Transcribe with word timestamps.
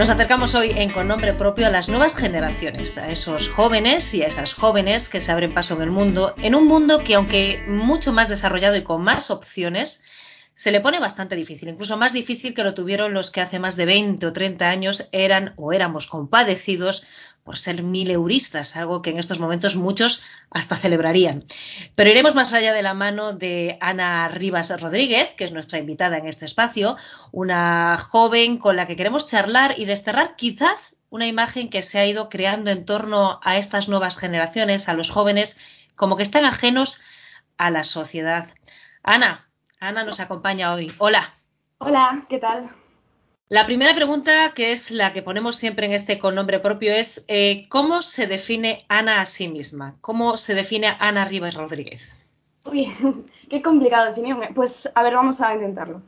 Nos 0.00 0.08
acercamos 0.08 0.54
hoy 0.54 0.70
en 0.70 0.90
Con 0.90 1.08
Nombre 1.08 1.34
Propio 1.34 1.66
a 1.66 1.70
las 1.70 1.90
nuevas 1.90 2.16
generaciones, 2.16 2.96
a 2.96 3.10
esos 3.10 3.50
jóvenes 3.50 4.14
y 4.14 4.22
a 4.22 4.28
esas 4.28 4.54
jóvenes 4.54 5.10
que 5.10 5.20
se 5.20 5.30
abren 5.30 5.52
paso 5.52 5.74
en 5.74 5.82
el 5.82 5.90
mundo, 5.90 6.34
en 6.38 6.54
un 6.54 6.66
mundo 6.66 7.04
que 7.04 7.16
aunque 7.16 7.62
mucho 7.68 8.10
más 8.10 8.30
desarrollado 8.30 8.76
y 8.76 8.82
con 8.82 9.02
más 9.02 9.30
opciones, 9.30 10.02
se 10.54 10.70
le 10.70 10.80
pone 10.80 11.00
bastante 11.00 11.36
difícil, 11.36 11.68
incluso 11.68 11.98
más 11.98 12.14
difícil 12.14 12.54
que 12.54 12.64
lo 12.64 12.72
tuvieron 12.72 13.12
los 13.12 13.30
que 13.30 13.42
hace 13.42 13.58
más 13.58 13.76
de 13.76 13.84
20 13.84 14.26
o 14.26 14.32
30 14.32 14.70
años 14.70 15.10
eran 15.12 15.52
o 15.56 15.74
éramos 15.74 16.06
compadecidos 16.06 17.04
por 17.50 17.58
ser 17.58 17.82
mileuristas, 17.82 18.76
algo 18.76 19.02
que 19.02 19.10
en 19.10 19.18
estos 19.18 19.40
momentos 19.40 19.74
muchos 19.74 20.22
hasta 20.52 20.76
celebrarían. 20.76 21.42
Pero 21.96 22.08
iremos 22.08 22.36
más 22.36 22.54
allá 22.54 22.72
de 22.72 22.80
la 22.80 22.94
mano 22.94 23.32
de 23.32 23.76
Ana 23.80 24.28
Rivas 24.28 24.70
Rodríguez, 24.80 25.30
que 25.36 25.42
es 25.42 25.50
nuestra 25.50 25.80
invitada 25.80 26.18
en 26.18 26.28
este 26.28 26.44
espacio, 26.44 26.96
una 27.32 27.98
joven 27.98 28.56
con 28.56 28.76
la 28.76 28.86
que 28.86 28.94
queremos 28.94 29.26
charlar 29.26 29.74
y 29.80 29.84
desterrar 29.84 30.36
quizás 30.36 30.94
una 31.08 31.26
imagen 31.26 31.70
que 31.70 31.82
se 31.82 31.98
ha 31.98 32.06
ido 32.06 32.28
creando 32.28 32.70
en 32.70 32.84
torno 32.84 33.40
a 33.42 33.58
estas 33.58 33.88
nuevas 33.88 34.16
generaciones, 34.16 34.88
a 34.88 34.94
los 34.94 35.10
jóvenes, 35.10 35.58
como 35.96 36.16
que 36.16 36.22
están 36.22 36.44
ajenos 36.44 37.02
a 37.58 37.72
la 37.72 37.82
sociedad. 37.82 38.46
Ana, 39.02 39.48
Ana 39.80 40.04
nos 40.04 40.20
acompaña 40.20 40.72
hoy. 40.72 40.92
Hola. 40.98 41.34
Hola, 41.78 42.26
¿qué 42.28 42.38
tal? 42.38 42.70
La 43.50 43.66
primera 43.66 43.92
pregunta, 43.96 44.52
que 44.54 44.70
es 44.70 44.92
la 44.92 45.12
que 45.12 45.22
ponemos 45.22 45.56
siempre 45.56 45.84
en 45.84 45.92
este 45.92 46.20
con 46.20 46.36
nombre 46.36 46.60
propio, 46.60 46.94
es 46.94 47.24
eh, 47.26 47.66
¿cómo 47.68 48.00
se 48.00 48.28
define 48.28 48.84
Ana 48.86 49.20
a 49.20 49.26
sí 49.26 49.48
misma? 49.48 49.96
¿Cómo 50.00 50.36
se 50.36 50.54
define 50.54 50.86
Ana 51.00 51.24
Rivas 51.24 51.54
Rodríguez? 51.54 52.14
Uy, 52.64 52.86
qué 53.50 53.60
complicado 53.60 54.06
definirme. 54.06 54.50
Pues 54.54 54.88
a 54.94 55.02
ver, 55.02 55.16
vamos 55.16 55.40
a 55.40 55.52
intentarlo. 55.52 56.00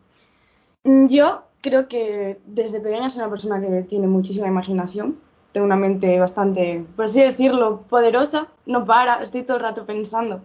Mm, 0.84 1.08
yo 1.08 1.42
creo 1.60 1.88
que 1.88 2.38
desde 2.46 2.78
pequeña 2.78 3.10
soy 3.10 3.22
una 3.22 3.30
persona 3.30 3.60
que 3.60 3.82
tiene 3.88 4.06
muchísima 4.06 4.46
imaginación. 4.46 5.18
Tengo 5.50 5.66
una 5.66 5.74
mente 5.74 6.20
bastante, 6.20 6.84
por 6.94 7.06
así 7.06 7.22
decirlo, 7.22 7.82
poderosa. 7.88 8.46
No 8.66 8.84
para, 8.84 9.20
estoy 9.20 9.42
todo 9.42 9.56
el 9.56 9.64
rato 9.64 9.84
pensando. 9.84 10.40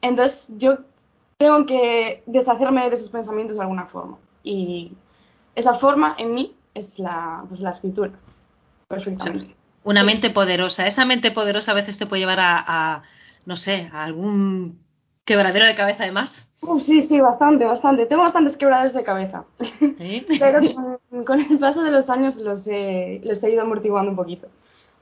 Entonces 0.00 0.54
yo 0.56 0.78
tengo 1.36 1.66
que 1.66 2.22
deshacerme 2.24 2.88
de 2.88 2.94
esos 2.94 3.10
pensamientos 3.10 3.58
de 3.58 3.64
alguna 3.64 3.84
forma. 3.84 4.16
Y 4.42 4.92
esa 5.58 5.74
forma 5.74 6.14
en 6.18 6.34
mí 6.34 6.54
es 6.74 6.98
la, 6.98 7.44
pues, 7.48 7.60
la 7.60 7.70
escritura. 7.70 8.12
Perfectamente. 8.86 9.54
Una 9.84 10.04
mente 10.04 10.30
poderosa. 10.30 10.86
Esa 10.86 11.04
mente 11.04 11.30
poderosa 11.30 11.72
a 11.72 11.74
veces 11.74 11.98
te 11.98 12.06
puede 12.06 12.20
llevar 12.20 12.38
a, 12.40 13.02
no 13.44 13.56
sé, 13.56 13.90
a 13.92 14.04
algún 14.04 14.78
quebradero 15.24 15.66
de 15.66 15.74
cabeza 15.74 16.04
además. 16.04 16.50
sí, 16.78 17.02
sí, 17.02 17.20
bastante, 17.20 17.64
bastante. 17.64 18.06
Tengo 18.06 18.22
bastantes 18.22 18.56
quebraderos 18.56 18.94
de 18.94 19.04
cabeza. 19.04 19.44
Pero 20.38 20.60
con, 21.24 21.40
el 21.40 21.58
paso 21.58 21.82
de 21.82 21.90
los 21.90 22.08
años 22.10 22.36
los 22.36 22.66
he, 22.68 23.20
los 23.24 23.42
he 23.42 23.52
ido 23.52 23.62
amortiguando 23.62 24.10
un 24.10 24.16
poquito. 24.16 24.48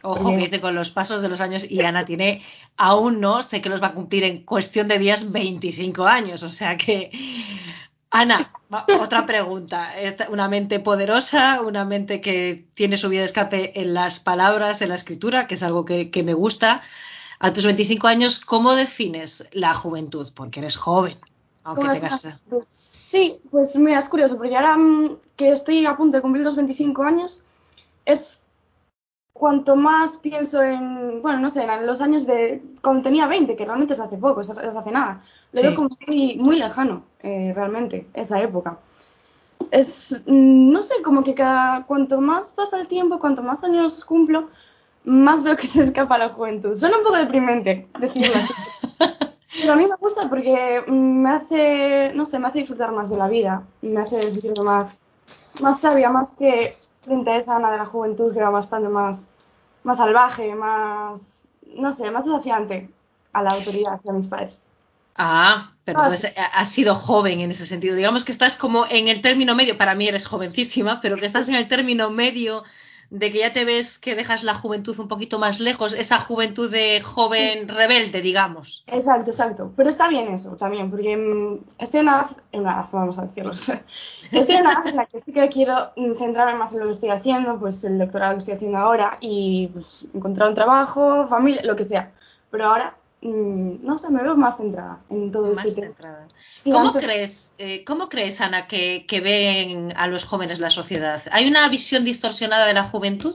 Ojo, 0.03 0.31
que 0.31 0.37
dice 0.37 0.61
con 0.61 0.75
los 0.75 0.91
pasos 0.91 1.21
de 1.23 1.29
los 1.29 1.41
años 1.41 1.69
y 1.69 1.83
Ana 1.83 2.05
tiene, 2.05 2.43
aún 2.77 3.21
no, 3.21 3.43
sé 3.43 3.61
que 3.61 3.69
los 3.69 3.83
va 3.83 3.89
a 3.89 3.95
cumplir 3.95 4.23
en 4.25 4.45
cuestión 4.45 4.87
de 4.87 4.99
días 4.99 5.33
25 5.33 6.05
años, 6.05 6.45
o 6.45 6.51
sea 6.51 6.77
que 6.77 7.11
Ana, 8.11 8.53
otra 9.01 9.27
pregunta. 9.27 9.91
Una 10.31 10.49
mente 10.49 10.81
poderosa, 10.81 11.61
una 11.61 11.85
mente 11.85 12.21
que 12.21 12.67
tiene 12.75 12.97
su 12.97 13.09
vía 13.09 13.21
de 13.21 13.27
escape 13.27 13.81
en 13.81 13.95
las 13.95 14.21
palabras, 14.21 14.81
en 14.83 14.91
la 14.91 14.95
escritura, 14.95 15.47
que 15.47 15.55
es 15.55 15.63
algo 15.63 15.85
que, 15.85 16.23
me 16.25 16.35
gusta. 16.35 16.83
A 17.39 17.53
tus 17.53 17.67
25 17.67 18.07
años, 18.07 18.39
¿cómo 18.39 18.75
defines 18.75 19.47
la 19.53 19.75
juventud? 19.75 20.27
Porque 20.35 20.61
eres 20.61 20.77
joven, 20.77 21.19
aunque 21.65 21.89
tengas... 21.89 22.29
Sí, 23.09 23.39
pues 23.51 23.77
mira, 23.77 23.99
es 24.01 24.09
curioso, 24.09 24.37
porque 24.37 24.57
ahora 24.57 24.77
mm, 24.77 25.19
que 25.37 25.51
estoy 25.51 25.87
a 25.87 25.97
punto 25.97 26.17
de 26.17 26.23
cumplir 26.23 26.45
los 26.45 26.57
25 26.57 27.03
años, 27.03 27.45
es 28.05 28.46
cuanto 29.39 29.77
más 29.77 30.17
pienso 30.17 30.63
en, 30.63 31.21
bueno, 31.23 31.41
no 31.41 31.51
sé, 31.51 31.65
en 31.65 31.87
los 31.87 32.01
años 32.01 32.27
de 32.27 32.63
cuando 32.83 33.03
tenía 33.03 33.27
20, 33.27 33.55
que 33.55 33.65
realmente 33.65 33.95
es 33.95 34.01
hace 34.01 34.17
poco, 34.17 34.41
es, 34.41 34.51
hace 34.51 34.91
nada, 34.91 35.21
lo 35.53 35.63
veo 35.63 35.75
como 35.75 35.89
muy, 36.07 36.37
muy 36.37 36.57
lejano, 36.57 37.05
eh, 37.23 37.53
realmente, 37.55 38.07
esa 38.15 38.41
época. 38.41 38.79
Es, 39.71 40.23
mm, 40.27 40.71
no 40.71 40.83
sé, 40.83 40.95
como 41.03 41.23
que 41.23 41.35
cada, 41.35 41.85
cuanto 41.85 42.21
más 42.21 42.53
pasa 42.53 42.81
el 42.81 42.89
tiempo, 42.89 43.19
cuanto 43.19 43.43
más 43.43 43.63
años 43.65 44.05
cumplo, 44.05 44.49
más 45.05 45.43
veo 45.43 45.57
que 45.57 45.67
se 45.67 45.83
escapa 45.83 46.19
la 46.19 46.29
juventud. 46.29 46.77
Suena 46.77 46.99
un 46.99 47.05
poco 47.05 47.17
deprimente 47.17 47.89
decirlo 47.99 48.35
así. 48.37 48.55
Pero 49.61 49.73
a 49.73 49.77
mí 49.77 49.87
me 49.87 49.97
gusta 49.97 50.29
porque 50.29 50.83
mm, 50.87 51.23
me 51.23 51.31
hace, 51.31 52.13
no 52.15 52.27
sé, 52.27 52.39
me 52.39 52.49
hace 52.49 52.61
disfrutar 52.61 52.93
más 52.93 53.11
de 53.11 53.17
la 53.17 53.29
vida, 53.29 53.65
me 53.83 54.01
hace 54.01 54.31
sentirme 54.31 54.65
más, 54.65 55.05
más 55.61 55.81
sabia, 55.81 56.11
más 56.11 56.33
que 56.35 56.75
frente 57.07 57.31
a 57.31 57.37
esa 57.37 57.57
Ana 57.57 57.71
de 57.71 57.79
la 57.79 57.87
juventud 57.87 58.33
que 58.33 58.39
era 58.39 58.51
bastante 58.51 58.89
más, 58.89 59.35
más 59.85 59.97
salvaje, 59.97 60.55
más, 60.55 61.49
no 61.75 61.93
sé, 61.93 62.11
más 62.11 62.25
desafiante 62.25 62.91
a 63.33 63.43
la 63.43 63.51
autoridad 63.53 64.01
y 64.05 64.09
a 64.09 64.13
mis 64.13 64.27
padres. 64.27 64.69
Ah, 65.17 65.73
pero 65.85 66.01
ah, 66.01 66.05
entonces 66.05 66.35
has 66.53 66.69
sido 66.69 66.95
joven 66.95 67.41
en 67.41 67.51
ese 67.51 67.65
sentido. 67.65 67.97
Digamos 67.97 68.25
que 68.25 68.33
estás 68.33 68.57
como 68.57 68.87
en 68.91 69.09
el 69.09 69.23
término 69.23 69.55
medio, 69.55 69.79
para 69.79 69.95
mí 69.95 70.09
eres 70.09 70.27
jovencísima, 70.27 71.01
pero 71.01 71.17
que 71.17 71.27
estás 71.27 71.49
en 71.49 71.55
el 71.55 71.69
término 71.69 72.11
medio 72.11 72.65
de 73.11 73.31
que 73.31 73.39
ya 73.39 73.53
te 73.53 73.65
ves 73.65 73.99
que 73.99 74.15
dejas 74.15 74.43
la 74.43 74.55
juventud 74.55 74.99
un 74.99 75.09
poquito 75.09 75.39
más 75.39 75.61
lejos, 75.61 75.95
esa 75.95 76.19
juventud 76.19 76.71
de 76.71 77.01
joven 77.01 77.69
rebelde, 77.69 78.21
digamos. 78.21 78.85
Exacto, 78.87 79.31
exacto. 79.31 79.73
Pero 79.77 79.91
está 79.91 80.09
bien 80.09 80.33
eso 80.33 80.57
también, 80.57 80.91
porque 80.91 81.17
mm, 81.17 81.59
estoy 81.79 82.01
en 82.01 82.09
una 82.09 82.27
edad, 82.53 82.87
vamos 82.93 83.19
a 83.19 83.23
decirlo. 83.23 83.53
Estoy 84.33 84.57
en 84.57 84.63
una 84.63 84.73
edad 84.73 84.87
en 84.87 84.97
la 84.97 85.07
que 85.07 85.19
sí 85.19 85.33
que 85.33 85.49
quiero 85.49 85.93
centrarme 86.17 86.59
más 86.59 86.73
en 86.73 86.81
lo 86.81 86.87
que 86.87 86.93
estoy 86.93 87.11
haciendo, 87.11 87.59
pues 87.59 87.85
el 87.85 87.99
doctorado 87.99 88.33
que 88.33 88.39
estoy 88.39 88.55
haciendo 88.55 88.79
ahora 88.79 89.19
y 89.21 89.69
pues, 89.73 90.07
encontrar 90.15 90.49
un 90.49 90.55
trabajo, 90.55 91.29
familia, 91.29 91.63
lo 91.65 91.77
que 91.77 91.85
sea. 91.85 92.13
Pero 92.51 92.67
ahora 92.67 92.97
Mm, 93.27 93.85
no 93.85 93.99
sé, 93.99 94.09
me 94.11 94.23
veo 94.23 94.37
más 94.37 94.59
centrada 94.59 95.01
en 95.11 95.33
todo 95.33 95.49
más 95.53 95.65
este 95.65 95.83
centrada. 95.83 96.29
¿Cómo, 96.65 96.93
crees, 96.93 97.49
eh, 97.59 97.85
¿Cómo 97.85 98.09
crees, 98.09 98.41
Ana, 98.41 98.69
que, 98.69 99.05
ven 99.21 99.93
a 99.97 100.07
los 100.07 100.25
jóvenes 100.25 100.61
la 100.61 100.71
sociedad? 100.71 101.21
¿Hay 101.33 101.49
una 101.49 101.69
visión 101.69 102.05
distorsionada 102.05 102.67
de 102.67 102.75
la 102.75 102.85
juventud? 102.85 103.35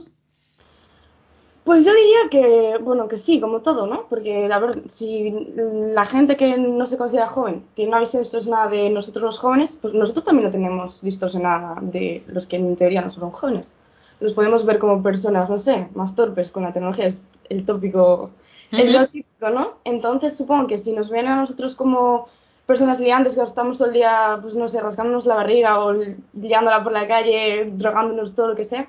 Pues 1.64 1.84
yo 1.84 1.92
diría 1.94 2.18
que, 2.30 2.78
bueno, 2.82 3.06
que 3.06 3.18
sí, 3.18 3.38
como 3.38 3.60
todo, 3.60 3.86
¿no? 3.86 4.06
Porque, 4.08 4.50
a 4.50 4.58
ver, 4.58 4.88
si 4.88 5.52
la 5.54 6.06
gente 6.06 6.36
que 6.36 6.56
no 6.56 6.86
se 6.86 6.96
considera 6.96 7.26
joven 7.26 7.64
tiene 7.74 7.90
una 7.90 8.00
visión 8.00 8.22
distorsionada 8.22 8.68
de 8.68 8.88
nosotros 8.88 9.24
los 9.24 9.38
jóvenes, 9.38 9.78
pues 9.80 9.92
nosotros 9.92 10.24
también 10.24 10.46
la 10.46 10.50
tenemos 10.50 11.02
distorsionada 11.02 11.76
de 11.82 12.24
los 12.28 12.46
que 12.46 12.56
en 12.56 12.76
teoría 12.76 13.02
no 13.02 13.10
son 13.10 13.30
jóvenes. 13.30 13.76
Los 14.20 14.32
podemos 14.32 14.64
ver 14.64 14.78
como 14.78 15.02
personas, 15.02 15.50
no 15.50 15.58
sé, 15.58 15.88
más 15.94 16.14
torpes 16.14 16.50
con 16.50 16.62
la 16.62 16.72
tecnología, 16.72 17.06
es 17.06 17.28
el 17.50 17.66
tópico 17.66 18.30
es 18.72 18.92
lo 18.92 19.06
típico, 19.06 19.50
¿no? 19.50 19.74
Entonces 19.84 20.36
supongo 20.36 20.66
que 20.66 20.78
si 20.78 20.92
nos 20.92 21.10
ven 21.10 21.26
a 21.26 21.36
nosotros 21.36 21.74
como 21.74 22.28
personas 22.66 23.00
liantes 23.00 23.36
que 23.36 23.42
estamos 23.42 23.78
todo 23.78 23.88
el 23.88 23.94
día, 23.94 24.38
pues 24.40 24.54
no 24.54 24.68
sé, 24.68 24.80
rascándonos 24.80 25.26
la 25.26 25.34
barriga 25.34 25.80
o 25.80 25.92
liándola 26.32 26.82
por 26.82 26.92
la 26.92 27.06
calle, 27.06 27.70
drogándonos, 27.72 28.34
todo 28.34 28.48
lo 28.48 28.54
que 28.54 28.64
sea, 28.64 28.88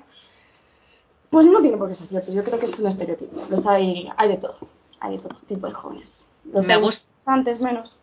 pues 1.30 1.46
no 1.46 1.60
tiene 1.60 1.76
por 1.76 1.88
qué 1.88 1.94
ser 1.94 2.08
cierto. 2.08 2.32
Yo 2.32 2.44
creo 2.44 2.58
que 2.58 2.66
es 2.66 2.78
un 2.78 2.86
estereotipo. 2.86 3.40
Los 3.50 3.66
hay, 3.66 4.08
hay 4.16 4.28
de 4.28 4.36
todo. 4.36 4.56
Hay 5.00 5.16
de 5.16 5.22
todo 5.22 5.36
tipo 5.46 5.66
de 5.66 5.74
jóvenes. 5.74 6.28
Los 6.52 6.66
Me 6.66 6.76
gusta. 6.76 7.06
Antes 7.26 7.60
menos. 7.60 7.96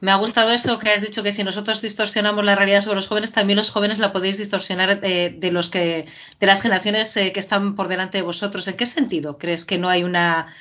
Me 0.00 0.12
ha 0.12 0.16
gustado 0.16 0.50
eso 0.50 0.78
que 0.78 0.90
has 0.90 1.02
dicho 1.02 1.24
que 1.24 1.32
si 1.32 1.42
nosotros 1.42 1.82
distorsionamos 1.82 2.44
la 2.44 2.54
realidad 2.54 2.82
sobre 2.82 2.96
los 2.96 3.08
jóvenes, 3.08 3.32
también 3.32 3.56
los 3.56 3.70
jóvenes 3.70 3.98
la 3.98 4.12
podéis 4.12 4.38
distorsionar 4.38 5.00
eh, 5.02 5.34
de 5.36 5.50
los 5.50 5.68
que 5.68 6.06
de 6.38 6.46
las 6.46 6.62
generaciones 6.62 7.16
eh, 7.16 7.32
que 7.32 7.40
están 7.40 7.74
por 7.74 7.88
delante 7.88 8.18
de 8.18 8.22
vosotros. 8.22 8.68
¿En 8.68 8.76
qué 8.76 8.86
sentido 8.86 9.38
crees 9.38 9.64
que 9.64 9.76
no 9.76 9.88
hay 9.88 10.04
una 10.04 10.54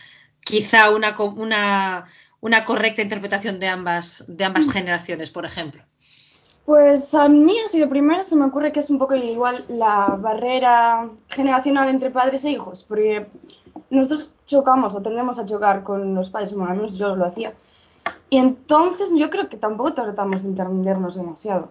quizá 0.48 0.90
una, 0.92 1.16
una, 1.20 2.06
una 2.42 2.66
correcta 2.66 3.02
interpretación 3.02 3.60
de 3.60 3.68
ambas, 3.68 4.24
de 4.28 4.46
ambas 4.46 4.68
mm. 4.68 4.72
generaciones, 4.72 5.32
por 5.32 5.46
ejemplo? 5.46 5.84
Pues 6.66 7.14
a 7.14 7.30
mí 7.30 7.56
así 7.66 7.80
de 7.80 7.88
primera 7.88 8.24
se 8.24 8.36
me 8.36 8.46
ocurre 8.46 8.72
que 8.72 8.80
es 8.80 8.90
un 8.90 9.00
poco 9.00 9.16
igual 9.16 9.64
la 9.70 10.18
barrera 10.20 11.10
generacional 11.30 11.88
entre 11.88 12.12
padres 12.12 12.44
e 12.44 12.52
hijos, 12.52 12.84
porque 12.84 13.28
nosotros 13.90 14.32
chocamos 14.46 14.94
o 14.94 15.02
tendemos 15.02 15.40
a 15.40 15.46
chocar 15.46 15.84
con 15.84 16.14
los 16.14 16.30
padres, 16.30 16.54
bueno, 16.54 16.72
al 16.72 16.78
menos 16.78 16.98
yo 16.98 17.16
lo 17.16 17.26
hacía. 17.26 17.54
Y 18.30 18.38
entonces 18.38 19.14
yo 19.16 19.30
creo 19.30 19.48
que 19.48 19.56
tampoco 19.56 19.94
tratamos 19.94 20.44
de 20.44 20.50
entendernos 20.50 21.16
demasiado. 21.16 21.70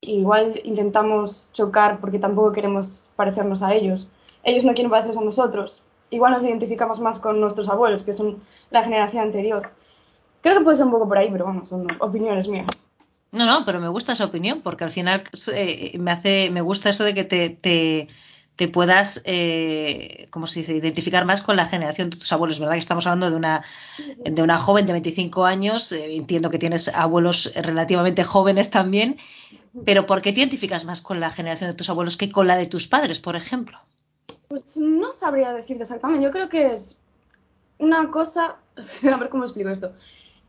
Igual 0.00 0.60
intentamos 0.64 1.50
chocar 1.52 2.00
porque 2.00 2.18
tampoco 2.18 2.52
queremos 2.52 3.10
parecernos 3.16 3.62
a 3.62 3.74
ellos. 3.74 4.08
Ellos 4.44 4.64
no 4.64 4.72
quieren 4.72 4.90
parecerse 4.90 5.18
a 5.18 5.24
nosotros 5.24 5.84
igual 6.10 6.32
nos 6.32 6.44
identificamos 6.44 7.00
más 7.00 7.18
con 7.18 7.40
nuestros 7.40 7.68
abuelos, 7.68 8.04
que 8.04 8.12
son 8.12 8.36
la 8.70 8.82
generación 8.82 9.24
anterior. 9.24 9.70
Creo 10.40 10.58
que 10.58 10.64
puede 10.64 10.76
ser 10.76 10.86
un 10.86 10.92
poco 10.92 11.08
por 11.08 11.18
ahí, 11.18 11.28
pero 11.30 11.46
bueno, 11.46 11.66
son 11.66 11.86
opiniones 11.98 12.48
mías. 12.48 12.68
No, 13.32 13.44
no, 13.44 13.64
pero 13.64 13.80
me 13.80 13.88
gusta 13.88 14.12
esa 14.12 14.24
opinión, 14.24 14.62
porque 14.62 14.84
al 14.84 14.90
final 14.90 15.24
eh, 15.52 15.96
me 15.98 16.10
hace, 16.10 16.50
me 16.50 16.60
gusta 16.60 16.90
eso 16.90 17.04
de 17.04 17.14
que 17.14 17.24
te, 17.24 17.50
te, 17.50 18.08
te 18.54 18.68
puedas, 18.68 19.20
eh, 19.24 20.28
¿cómo 20.30 20.46
se 20.46 20.60
dice?, 20.60 20.74
identificar 20.74 21.24
más 21.26 21.42
con 21.42 21.56
la 21.56 21.66
generación 21.66 22.08
de 22.10 22.16
tus 22.16 22.32
abuelos, 22.32 22.58
¿verdad? 22.58 22.74
Que 22.74 22.80
estamos 22.80 23.06
hablando 23.06 23.30
de 23.30 23.36
una, 23.36 23.64
de 24.24 24.42
una 24.42 24.56
joven 24.56 24.86
de 24.86 24.92
25 24.92 25.44
años, 25.44 25.92
eh, 25.92 26.14
entiendo 26.14 26.48
que 26.48 26.58
tienes 26.58 26.88
abuelos 26.88 27.52
relativamente 27.54 28.24
jóvenes 28.24 28.70
también, 28.70 29.18
Pero 29.84 30.06
¿por 30.06 30.22
qué 30.22 30.32
te 30.32 30.40
identificas 30.40 30.84
más 30.84 31.02
con 31.02 31.20
la 31.20 31.30
generación 31.30 31.70
de 31.70 31.76
tus 31.76 31.90
abuelos 31.90 32.16
que 32.16 32.32
con 32.32 32.46
la 32.46 32.56
de 32.56 32.66
tus 32.66 32.88
padres, 32.88 33.18
por 33.18 33.36
ejemplo? 33.36 33.78
Pues 34.48 34.76
no 34.76 35.12
sabría 35.12 35.52
decirte 35.52 35.82
exactamente. 35.82 36.24
Yo 36.24 36.30
creo 36.30 36.48
que 36.48 36.72
es 36.72 37.00
una 37.78 38.10
cosa. 38.10 38.56
A 39.12 39.16
ver 39.16 39.28
cómo 39.28 39.44
explico 39.44 39.70
esto. 39.70 39.92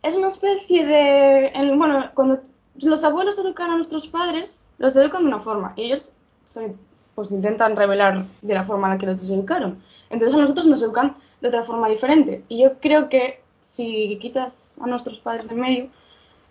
Es 0.04 0.16
una 0.16 0.28
especie 0.28 0.86
de. 0.86 1.52
Bueno, 1.76 2.12
cuando 2.14 2.42
los 2.76 3.04
abuelos 3.04 3.38
educan 3.40 3.72
a 3.72 3.76
nuestros 3.76 4.08
padres, 4.08 4.68
los 4.78 4.96
educan 4.96 5.24
de 5.24 5.30
una 5.30 5.40
forma. 5.40 5.74
Y 5.76 5.86
ellos 5.86 6.14
se, 6.46 6.76
pues 7.16 7.32
intentan 7.32 7.76
revelar 7.76 8.26
de 8.42 8.54
la 8.54 8.64
forma 8.64 8.88
en 8.88 8.94
la 8.94 9.00
que 9.00 9.08
los 9.08 9.30
educaron. 9.30 9.82
Entonces 10.10 10.38
a 10.38 10.42
nosotros 10.42 10.68
nos 10.68 10.82
educan 10.84 11.16
de 11.42 11.48
otra 11.48 11.64
forma 11.64 11.90
diferente. 11.90 12.44
Y 12.48 12.62
yo 12.62 12.80
creo 12.80 13.10
que 13.10 13.42
si 13.62 14.18
quitas 14.22 14.80
a 14.82 14.88
nuestros 14.88 15.20
padres 15.20 15.50
en 15.52 15.60
medio, 15.60 15.90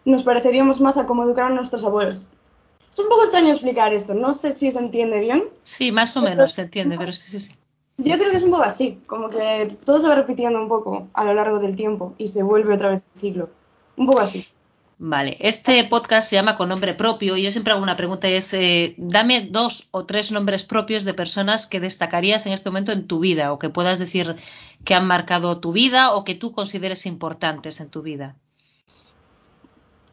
nos 0.05 0.23
pareceríamos 0.25 0.81
más 0.81 0.97
a 0.97 1.07
cómo 1.07 1.25
educaron 1.25 1.53
a 1.53 1.57
nuestros 1.57 1.85
abuelos. 1.85 2.29
Es 2.97 3.01
un 3.01 3.11
poco 3.11 3.25
extraño 3.25 3.51
explicar 3.51 3.93
esto, 3.93 4.15
no 4.15 4.33
sé 4.33 4.53
si 4.53 4.73
se 4.73 4.79
entiende 4.79 5.21
bien. 5.21 5.45
Sí, 5.65 5.93
más 5.93 6.17
o 6.17 6.23
menos 6.23 6.55
se 6.55 6.63
entiende, 6.63 6.97
pero 6.99 7.13
sí, 7.13 7.31
sí, 7.31 7.41
sí. 7.41 7.55
Yo 7.99 8.17
creo 8.17 8.31
que 8.31 8.39
es 8.39 8.43
un 8.43 8.53
poco 8.53 8.63
así, 8.63 8.99
como 9.07 9.29
que 9.29 9.69
todo 9.85 9.99
se 9.99 10.09
va 10.09 10.15
repitiendo 10.15 10.59
un 10.59 10.67
poco 10.67 11.07
a 11.13 11.23
lo 11.25 11.35
largo 11.35 11.59
del 11.59 11.77
tiempo 11.77 12.15
y 12.17 12.29
se 12.29 12.43
vuelve 12.43 12.73
otra 12.73 12.89
vez 12.89 13.03
el 13.15 13.21
ciclo. 13.21 13.51
Un 13.99 14.07
poco 14.07 14.21
así. 14.21 14.47
Vale, 14.97 15.37
este 15.41 15.85
podcast 15.85 16.31
se 16.31 16.37
llama 16.37 16.57
Con 16.57 16.71
nombre 16.71 16.95
propio 16.95 17.37
y 17.37 17.43
yo 17.43 17.51
siempre 17.51 17.75
hago 17.75 17.83
una 17.83 17.97
pregunta 17.97 18.29
es, 18.29 18.55
eh, 18.55 18.95
dame 18.97 19.43
dos 19.43 19.89
o 19.91 20.07
tres 20.07 20.33
nombres 20.33 20.65
propios 20.65 21.05
de 21.05 21.13
personas 21.13 21.67
que 21.67 21.81
destacarías 21.81 22.47
en 22.47 22.55
este 22.55 22.71
momento 22.71 22.93
en 22.93 23.07
tu 23.07 23.21
vida 23.21 23.53
o 23.53 23.59
que 23.59 23.69
puedas 23.69 23.99
decir 23.99 24.37
que 24.87 24.95
han 24.95 25.07
marcado 25.07 25.61
tu 25.61 25.73
vida 25.73 26.15
o 26.15 26.25
que 26.25 26.35
tú 26.35 26.53
consideres 26.53 27.05
importantes 27.05 27.79
en 27.81 27.91
tu 27.91 28.01
vida. 28.01 28.37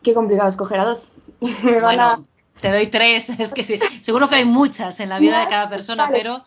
Qué 0.01 0.13
complicado 0.13 0.49
escoger 0.49 0.81
a 0.81 0.83
dos. 0.83 1.13
bueno, 1.81 2.25
te 2.61 2.71
doy 2.71 2.87
tres, 2.87 3.29
es 3.39 3.53
que 3.53 3.63
sí, 3.63 3.79
seguro 4.01 4.29
que 4.29 4.35
hay 4.35 4.45
muchas 4.45 4.99
en 4.99 5.09
la 5.09 5.19
vida 5.19 5.41
de 5.41 5.47
cada 5.47 5.69
persona, 5.69 6.09
pero... 6.11 6.43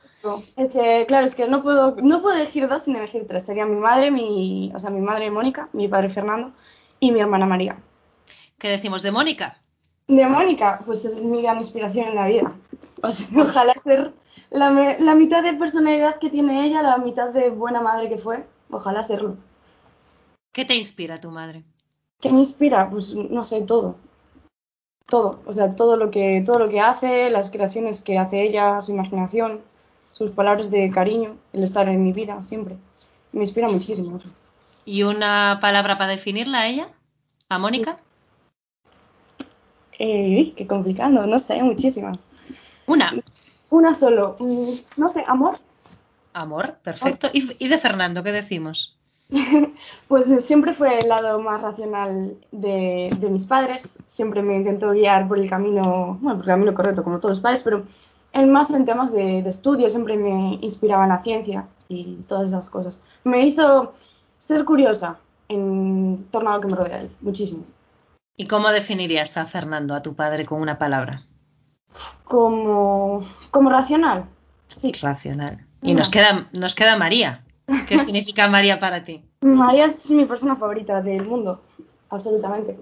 Es 0.56 0.72
que, 0.72 1.04
claro, 1.06 1.24
es 1.24 1.36
que 1.36 1.46
no 1.46 1.62
puedo, 1.62 1.94
no 2.02 2.20
puedo 2.20 2.36
elegir 2.36 2.66
dos 2.68 2.82
sin 2.82 2.96
elegir 2.96 3.26
tres. 3.28 3.44
Sería 3.44 3.64
mi 3.64 3.76
madre, 3.76 4.10
mi, 4.10 4.72
o 4.74 4.78
sea, 4.78 4.90
mi 4.90 5.00
madre 5.00 5.30
Mónica, 5.30 5.68
mi 5.72 5.86
padre 5.86 6.08
Fernando 6.08 6.52
y 6.98 7.12
mi 7.12 7.20
hermana 7.20 7.46
María. 7.46 7.76
¿Qué 8.58 8.68
decimos 8.68 9.02
de 9.02 9.12
Mónica? 9.12 9.60
De 10.08 10.26
Mónica, 10.26 10.80
pues 10.84 11.04
es 11.04 11.22
mi 11.22 11.42
gran 11.42 11.58
inspiración 11.58 12.08
en 12.08 12.14
la 12.16 12.26
vida. 12.26 12.52
ojalá 13.36 13.74
ser 13.84 14.12
la, 14.50 14.96
la, 14.98 15.14
mitad 15.14 15.42
de 15.42 15.52
personalidad 15.52 16.18
que 16.18 16.30
tiene 16.30 16.64
ella, 16.64 16.82
la 16.82 16.98
mitad 16.98 17.32
de 17.32 17.50
buena 17.50 17.80
madre 17.80 18.08
que 18.08 18.18
fue. 18.18 18.44
Ojalá 18.70 19.04
serlo. 19.04 19.36
¿Qué 20.52 20.64
te 20.64 20.74
inspira 20.74 21.20
tu 21.20 21.30
madre? 21.30 21.64
¿Qué 22.20 22.32
me 22.32 22.38
inspira? 22.38 22.88
Pues 22.90 23.14
no 23.14 23.44
sé, 23.44 23.62
todo. 23.62 23.96
Todo. 25.06 25.40
O 25.46 25.52
sea, 25.52 25.74
todo 25.74 25.96
lo 25.96 26.10
que, 26.10 26.42
todo 26.44 26.58
lo 26.58 26.68
que 26.68 26.80
hace, 26.80 27.30
las 27.30 27.50
creaciones 27.50 28.00
que 28.00 28.18
hace 28.18 28.42
ella, 28.42 28.82
su 28.82 28.92
imaginación, 28.92 29.60
sus 30.12 30.30
palabras 30.30 30.70
de 30.70 30.90
cariño, 30.90 31.36
el 31.52 31.62
estar 31.62 31.88
en 31.88 32.02
mi 32.02 32.12
vida 32.12 32.42
siempre. 32.42 32.76
Me 33.32 33.40
inspira 33.40 33.68
muchísimo 33.68 34.16
eso. 34.16 34.28
¿Y 34.84 35.02
una 35.02 35.58
palabra 35.60 35.98
para 35.98 36.10
definirla 36.10 36.60
a 36.60 36.66
ella? 36.68 36.88
¿A 37.48 37.58
Mónica? 37.58 37.98
Eh, 39.98 40.52
qué 40.56 40.66
complicado, 40.66 41.26
no 41.26 41.38
sé, 41.38 41.62
muchísimas. 41.62 42.30
Una. 42.86 43.14
Una 43.70 43.94
solo. 43.94 44.36
Mm, 44.38 44.72
no 44.96 45.12
sé, 45.12 45.24
amor. 45.26 45.58
Amor, 46.32 46.78
perfecto. 46.82 47.30
¿Y, 47.32 47.68
de 47.68 47.78
Fernando 47.78 48.22
qué 48.22 48.32
decimos? 48.32 48.95
pues 50.08 50.44
siempre 50.44 50.72
fue 50.72 50.98
el 50.98 51.08
lado 51.08 51.40
más 51.40 51.62
racional 51.62 52.36
de, 52.52 53.10
mis 53.30 53.46
padres. 53.46 53.98
Siempre 54.06 54.42
me 54.42 54.56
intentó 54.56 54.92
guiar 54.92 55.26
por 55.26 55.38
el 55.38 55.48
camino, 55.48 56.18
bueno, 56.20 56.38
por 56.38 56.44
el 56.44 56.52
camino 56.52 56.74
correcto, 56.74 57.02
como 57.02 57.18
todos 57.18 57.36
los 57.36 57.40
padres, 57.40 57.62
pero 57.62 57.84
él 58.32 58.46
más 58.48 58.70
en 58.70 58.84
temas 58.84 59.12
de, 59.12 59.42
de 59.42 59.50
estudio 59.50 59.88
siempre 59.88 60.16
me 60.16 60.58
inspiraba 60.60 61.04
en 61.04 61.10
la 61.10 61.22
ciencia 61.22 61.66
y 61.88 62.16
todas 62.28 62.48
esas 62.48 62.70
cosas. 62.70 63.02
Me 63.24 63.46
hizo 63.46 63.92
ser 64.38 64.64
curiosa 64.64 65.18
en 65.48 66.26
torno 66.30 66.50
a 66.50 66.54
lo 66.56 66.60
que 66.60 66.68
me 66.68 66.76
rodea 66.76 67.00
él, 67.00 67.10
muchísimo. 67.20 67.64
¿Y 68.36 68.46
cómo 68.46 68.70
definirías 68.70 69.36
a 69.36 69.46
Fernando, 69.46 69.94
a 69.94 70.02
tu 70.02 70.14
padre, 70.14 70.44
con 70.44 70.60
una 70.60 70.78
palabra? 70.78 71.22
Como, 72.24 73.26
como 73.50 73.70
racional, 73.70 74.26
sí. 74.68 74.92
Racional. 74.92 75.64
Y 75.80 75.94
nos 75.94 76.10
queda, 76.10 76.48
nos 76.52 76.74
queda 76.74 76.96
María. 76.96 77.45
¿Qué 77.88 77.98
significa 77.98 78.48
María 78.48 78.78
para 78.78 79.04
ti? 79.04 79.22
María 79.40 79.86
es 79.86 80.10
mi 80.10 80.24
persona 80.24 80.56
favorita 80.56 81.02
del 81.02 81.28
mundo, 81.28 81.60
absolutamente. 82.08 82.78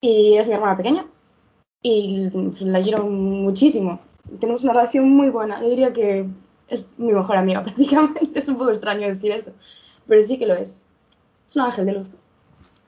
Y 0.00 0.34
es 0.36 0.46
mi 0.46 0.54
hermana 0.54 0.76
pequeña. 0.76 1.06
Y 1.82 2.30
la 2.60 2.82
quiero 2.82 3.04
muchísimo. 3.06 4.00
Tenemos 4.40 4.62
una 4.64 4.74
relación 4.74 5.10
muy 5.10 5.30
buena. 5.30 5.60
Yo 5.60 5.70
diría 5.70 5.92
que 5.92 6.26
es 6.68 6.86
mi 6.98 7.12
mejor 7.12 7.36
amiga 7.36 7.62
prácticamente. 7.64 8.38
Es 8.38 8.48
un 8.48 8.58
poco 8.58 8.70
extraño 8.70 9.08
decir 9.08 9.32
esto, 9.32 9.52
pero 10.06 10.22
sí 10.22 10.38
que 10.38 10.46
lo 10.46 10.54
es. 10.54 10.82
Es 11.46 11.56
un 11.56 11.62
ángel 11.62 11.86
de 11.86 11.92
luz. 11.92 12.10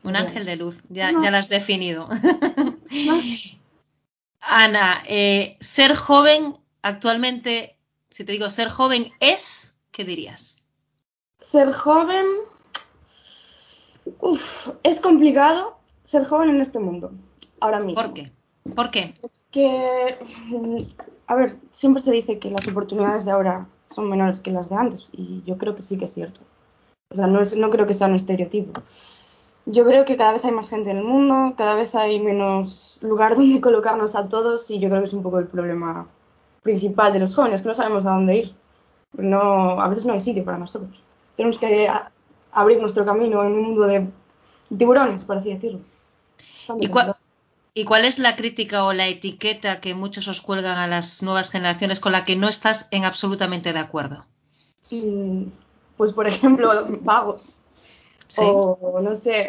Un 0.03 0.17
ángel 0.17 0.47
de 0.47 0.57
luz, 0.57 0.77
ya, 0.89 1.13
ya 1.23 1.31
lo 1.31 1.37
has 1.37 1.51
definido. 1.51 2.09
Ana, 4.41 5.03
eh, 5.07 5.59
ser 5.61 5.95
joven 5.95 6.57
actualmente, 6.81 7.77
si 8.09 8.25
te 8.25 8.33
digo 8.33 8.49
ser 8.49 8.71
joven 8.71 9.11
es, 9.21 9.77
¿qué 9.91 10.05
dirías? 10.05 10.60
Ser 11.41 11.73
joven, 11.73 12.27
Uf, 14.21 14.71
es 14.83 15.01
complicado 15.01 15.77
ser 16.03 16.25
joven 16.25 16.51
en 16.51 16.61
este 16.61 16.79
mundo, 16.79 17.13
ahora 17.61 17.81
mismo. 17.81 18.03
¿Por 18.03 18.15
qué? 18.15 18.33
¿Por 18.75 18.91
qué? 18.91 19.15
Que, 19.51 20.17
a 21.27 21.35
ver, 21.35 21.57
siempre 21.71 22.03
se 22.03 22.13
dice 22.13 22.39
que 22.39 22.51
las 22.51 22.67
oportunidades 22.69 23.25
de 23.25 23.33
ahora 23.33 23.67
son 23.89 24.09
menores 24.09 24.41
que 24.41 24.51
las 24.51 24.71
de 24.71 24.77
antes 24.77 25.09
y 25.13 25.43
yo 25.45 25.59
creo 25.59 25.75
que 25.75 25.83
sí 25.83 25.99
que 25.99 26.05
es 26.05 26.15
cierto. 26.15 26.41
O 27.11 27.17
sea, 27.17 27.27
no, 27.27 27.41
es, 27.41 27.57
no 27.57 27.71
creo 27.71 27.87
que 27.87 27.95
sea 27.95 28.07
un 28.07 28.15
estereotipo 28.15 28.83
yo 29.67 29.85
creo 29.85 30.05
que 30.05 30.17
cada 30.17 30.33
vez 30.33 30.45
hay 30.45 30.53
más 30.53 30.71
gente 30.71 30.91
en 30.91 30.99
el 30.99 31.05
mundo, 31.05 31.55
cada 31.57 31.75
vez 31.75 31.95
hay 31.95 32.21
menos 32.21 33.01
lugar 33.03 33.35
donde 33.37 33.61
colocarnos 33.61 34.15
a 34.17 34.29
todos 34.29 34.71
y 34.71 34.79
yo 34.79 34.89
creo 34.89 35.01
que 35.01 35.07
es 35.07 35.13
un 35.13 35.23
poco 35.23 35.39
el 35.39 35.47
problema 35.47 36.07
principal 36.63 37.13
de 37.13 37.21
los 37.21 37.35
jóvenes, 37.35 37.63
que 37.63 37.69
no 37.69 37.75
sabemos 37.75 38.05
a 38.07 38.11
dónde 38.11 38.37
ir. 38.37 38.55
No, 39.13 39.81
a 39.81 39.89
veces 39.89 40.05
no 40.05 40.13
hay 40.13 40.21
sitio 40.21 40.45
para 40.45 40.59
nosotros. 40.59 41.03
Tenemos 41.41 41.57
que 41.57 41.89
abrir 42.53 42.79
nuestro 42.83 43.07
camino 43.07 43.43
en 43.43 43.53
un 43.53 43.63
mundo 43.63 43.87
de 43.87 44.07
tiburones, 44.77 45.25
por 45.25 45.39
así 45.39 45.55
decirlo. 45.55 45.81
¿Y 46.79 46.89
cuál, 46.89 47.17
¿Y 47.73 47.87
cuál 47.87 48.05
es 48.05 48.19
la 48.19 48.37
crítica 48.37 48.85
o 48.85 48.93
la 48.93 49.09
etiqueta 49.09 49.81
que 49.81 49.95
muchos 49.95 50.29
os 50.29 50.43
cuelgan 50.43 50.77
a 50.77 50.87
las 50.87 51.23
nuevas 51.23 51.51
generaciones 51.51 51.99
con 51.99 52.13
la 52.13 52.25
que 52.25 52.37
no 52.37 52.47
estás 52.47 52.89
en 52.91 53.07
absolutamente 53.07 53.73
de 53.73 53.79
acuerdo? 53.79 54.27
Mm, 54.91 55.45
pues, 55.97 56.13
por 56.13 56.27
ejemplo, 56.27 56.69
vagos 57.01 57.63
o 58.37 59.01
no 59.03 59.15
sé, 59.15 59.49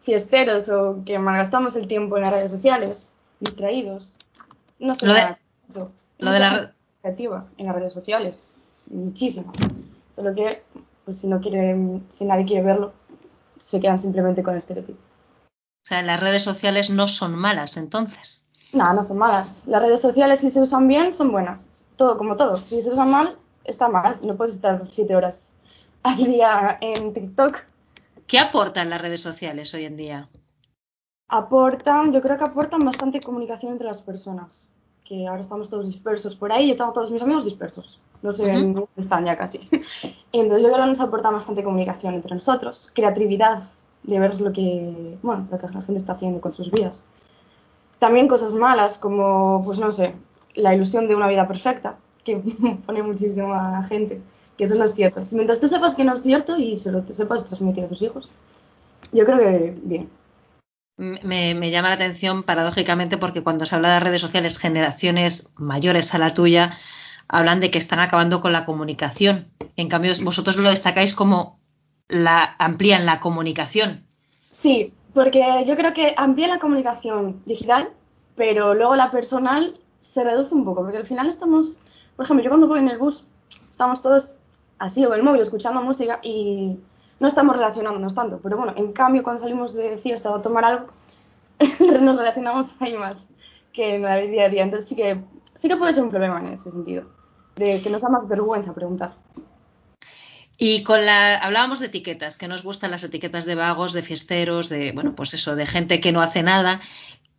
fiesteros 0.00 0.68
o 0.68 1.02
que 1.04 1.18
malgastamos 1.18 1.74
el 1.74 1.88
tiempo 1.88 2.18
en 2.18 2.22
las 2.22 2.32
redes 2.32 2.52
sociales, 2.52 3.14
distraídos. 3.40 4.14
No 4.78 4.94
sé 4.94 5.06
lo 5.06 5.14
de, 5.14 5.36
eso. 5.68 5.90
Lo 6.18 6.30
de 6.30 6.38
la 6.38 6.72
en 7.02 7.66
las 7.66 7.74
redes 7.74 7.92
sociales, 7.92 8.52
muchísimo. 8.86 9.52
Solo 10.12 10.36
que 10.36 10.62
pues 11.04 11.18
si 11.18 11.26
no 11.26 11.40
quieren, 11.40 12.04
si 12.08 12.24
nadie 12.24 12.44
quiere 12.44 12.64
verlo, 12.64 12.92
se 13.56 13.80
quedan 13.80 13.98
simplemente 13.98 14.42
con 14.42 14.54
el 14.54 14.58
estereotipo. 14.58 14.98
O 15.40 15.84
sea, 15.84 16.02
las 16.02 16.20
redes 16.20 16.42
sociales 16.42 16.90
no 16.90 17.08
son 17.08 17.36
malas 17.36 17.76
entonces. 17.76 18.44
No, 18.72 18.92
no 18.94 19.02
son 19.02 19.18
malas. 19.18 19.66
Las 19.66 19.82
redes 19.82 20.00
sociales 20.00 20.40
si 20.40 20.48
se 20.48 20.60
usan 20.60 20.88
bien 20.88 21.12
son 21.12 21.30
buenas. 21.32 21.86
Todo 21.96 22.16
como 22.16 22.36
todo. 22.36 22.56
Si 22.56 22.80
se 22.80 22.90
usan 22.90 23.10
mal, 23.10 23.36
está 23.64 23.88
mal. 23.88 24.16
No 24.24 24.36
puedes 24.36 24.54
estar 24.54 24.84
siete 24.86 25.14
horas 25.16 25.58
al 26.02 26.16
día 26.16 26.78
en 26.80 27.12
TikTok 27.12 27.64
¿Qué 28.32 28.38
aportan 28.38 28.88
las 28.88 29.02
redes 29.02 29.20
sociales 29.20 29.74
hoy 29.74 29.84
en 29.84 29.96
día? 29.96 30.30
Aportan, 31.28 32.14
yo 32.14 32.22
creo 32.22 32.38
que 32.38 32.44
aportan 32.44 32.80
bastante 32.80 33.20
comunicación 33.20 33.72
entre 33.72 33.86
las 33.86 34.00
personas. 34.00 34.70
Que 35.04 35.26
ahora 35.26 35.42
estamos 35.42 35.68
todos 35.68 35.86
dispersos 35.86 36.34
por 36.34 36.50
ahí, 36.50 36.66
yo 36.66 36.74
tengo 36.74 36.94
todos 36.94 37.10
mis 37.10 37.20
amigos 37.20 37.44
dispersos. 37.44 38.00
No 38.22 38.32
sé 38.32 38.52
dónde 38.52 38.86
están 38.96 39.24
ya 39.24 39.36
casi. 39.36 39.68
Entonces 40.32 40.62
yo 40.62 40.72
creo 40.72 40.84
que 40.84 40.88
nos 40.88 41.00
aporta 41.00 41.30
bastante 41.30 41.64
comunicación 41.64 42.14
entre 42.14 42.34
nosotros, 42.34 42.90
creatividad 42.94 43.62
de 44.04 44.18
ver 44.18 44.40
lo 44.40 44.52
que, 44.52 45.18
bueno, 45.22 45.46
lo 45.50 45.58
que 45.58 45.66
la 45.66 45.82
gente 45.82 45.98
está 45.98 46.12
haciendo 46.12 46.40
con 46.40 46.54
sus 46.54 46.70
vidas. 46.70 47.04
También 47.98 48.28
cosas 48.28 48.54
malas 48.54 48.98
como, 48.98 49.62
pues 49.64 49.78
no 49.78 49.92
sé, 49.92 50.14
la 50.54 50.74
ilusión 50.74 51.08
de 51.08 51.14
una 51.14 51.28
vida 51.28 51.46
perfecta, 51.46 51.96
que 52.24 52.36
pone 52.86 53.02
muchísimo 53.02 53.54
a 53.54 53.70
la 53.70 53.82
gente 53.82 54.20
que 54.56 54.64
eso 54.64 54.74
no 54.74 54.84
es 54.84 54.94
cierto. 54.94 55.22
Mientras 55.32 55.60
tú 55.60 55.68
sepas 55.68 55.94
que 55.94 56.04
no 56.04 56.14
es 56.14 56.22
cierto 56.22 56.58
y 56.58 56.76
se 56.76 56.92
lo 56.92 57.02
te 57.02 57.12
sepas 57.12 57.44
transmitir 57.44 57.84
a 57.84 57.88
tus 57.88 58.02
hijos, 58.02 58.28
yo 59.12 59.24
creo 59.24 59.38
que 59.38 59.74
bien. 59.82 60.08
Me, 60.98 61.70
llama 61.70 61.88
la 61.88 61.94
atención 61.94 62.42
paradójicamente 62.42 63.16
porque 63.16 63.42
cuando 63.42 63.66
se 63.66 63.74
habla 63.74 63.94
de 63.94 64.00
redes 64.00 64.20
sociales, 64.20 64.58
generaciones 64.58 65.48
mayores 65.56 66.14
a 66.14 66.18
la 66.18 66.34
tuya 66.34 66.78
hablan 67.28 67.60
de 67.60 67.70
que 67.70 67.78
están 67.78 68.00
acabando 68.00 68.40
con 68.40 68.52
la 68.52 68.64
comunicación. 68.64 69.48
En 69.76 69.88
cambio, 69.88 70.12
vosotros 70.22 70.56
lo 70.56 70.68
destacáis 70.68 71.14
como 71.14 71.58
la 72.08 72.56
amplían 72.58 73.06
la 73.06 73.20
comunicación. 73.20 74.06
Sí, 74.52 74.92
porque 75.14 75.64
yo 75.66 75.76
creo 75.76 75.92
que 75.92 76.14
amplían 76.16 76.50
la 76.50 76.58
comunicación 76.58 77.42
digital, 77.46 77.90
pero 78.36 78.74
luego 78.74 78.96
la 78.96 79.10
personal 79.10 79.78
se 80.00 80.24
reduce 80.24 80.54
un 80.54 80.64
poco, 80.64 80.82
porque 80.82 80.98
al 80.98 81.06
final 81.06 81.28
estamos, 81.28 81.76
por 82.16 82.24
ejemplo, 82.24 82.44
yo 82.44 82.50
cuando 82.50 82.66
voy 82.66 82.80
en 82.80 82.88
el 82.88 82.98
bus, 82.98 83.26
estamos 83.70 84.02
todos 84.02 84.36
así 84.78 85.04
o 85.06 85.14
el 85.14 85.22
móvil 85.22 85.40
escuchando 85.40 85.80
música 85.80 86.18
y 86.22 86.76
no 87.20 87.28
estamos 87.28 87.56
relacionándonos 87.56 88.14
tanto. 88.14 88.40
Pero 88.42 88.56
bueno, 88.56 88.74
en 88.76 88.92
cambio, 88.92 89.22
cuando 89.22 89.42
salimos 89.42 89.74
de 89.74 89.96
fiesta 89.96 90.30
o 90.30 90.36
a 90.36 90.42
tomar 90.42 90.64
algo, 90.64 90.86
nos 92.00 92.16
relacionamos 92.16 92.74
ahí 92.80 92.94
más 92.94 93.30
que 93.72 93.94
en 93.94 94.02
la 94.02 94.16
día 94.16 94.46
a 94.46 94.48
día. 94.48 94.64
Entonces 94.64 94.88
sí 94.88 94.96
que, 94.96 95.20
sí 95.62 95.68
que 95.68 95.76
puede 95.76 95.94
ser 95.94 96.02
un 96.02 96.10
problema 96.10 96.40
en 96.40 96.48
ese 96.48 96.72
sentido, 96.72 97.04
de 97.54 97.80
que 97.80 97.88
nos 97.88 98.02
da 98.02 98.08
más 98.08 98.26
vergüenza 98.26 98.74
preguntar. 98.74 99.14
Y 100.58 100.82
con 100.82 101.06
la 101.06 101.36
hablábamos 101.36 101.78
de 101.78 101.86
etiquetas, 101.86 102.36
que 102.36 102.48
nos 102.48 102.64
gustan 102.64 102.90
las 102.90 103.04
etiquetas 103.04 103.44
de 103.44 103.54
vagos, 103.54 103.92
de 103.92 104.02
fiesteros, 104.02 104.68
de 104.68 104.90
bueno, 104.90 105.14
pues 105.14 105.34
eso, 105.34 105.54
de 105.54 105.66
gente 105.66 106.00
que 106.00 106.10
no 106.10 106.20
hace 106.20 106.42
nada. 106.42 106.80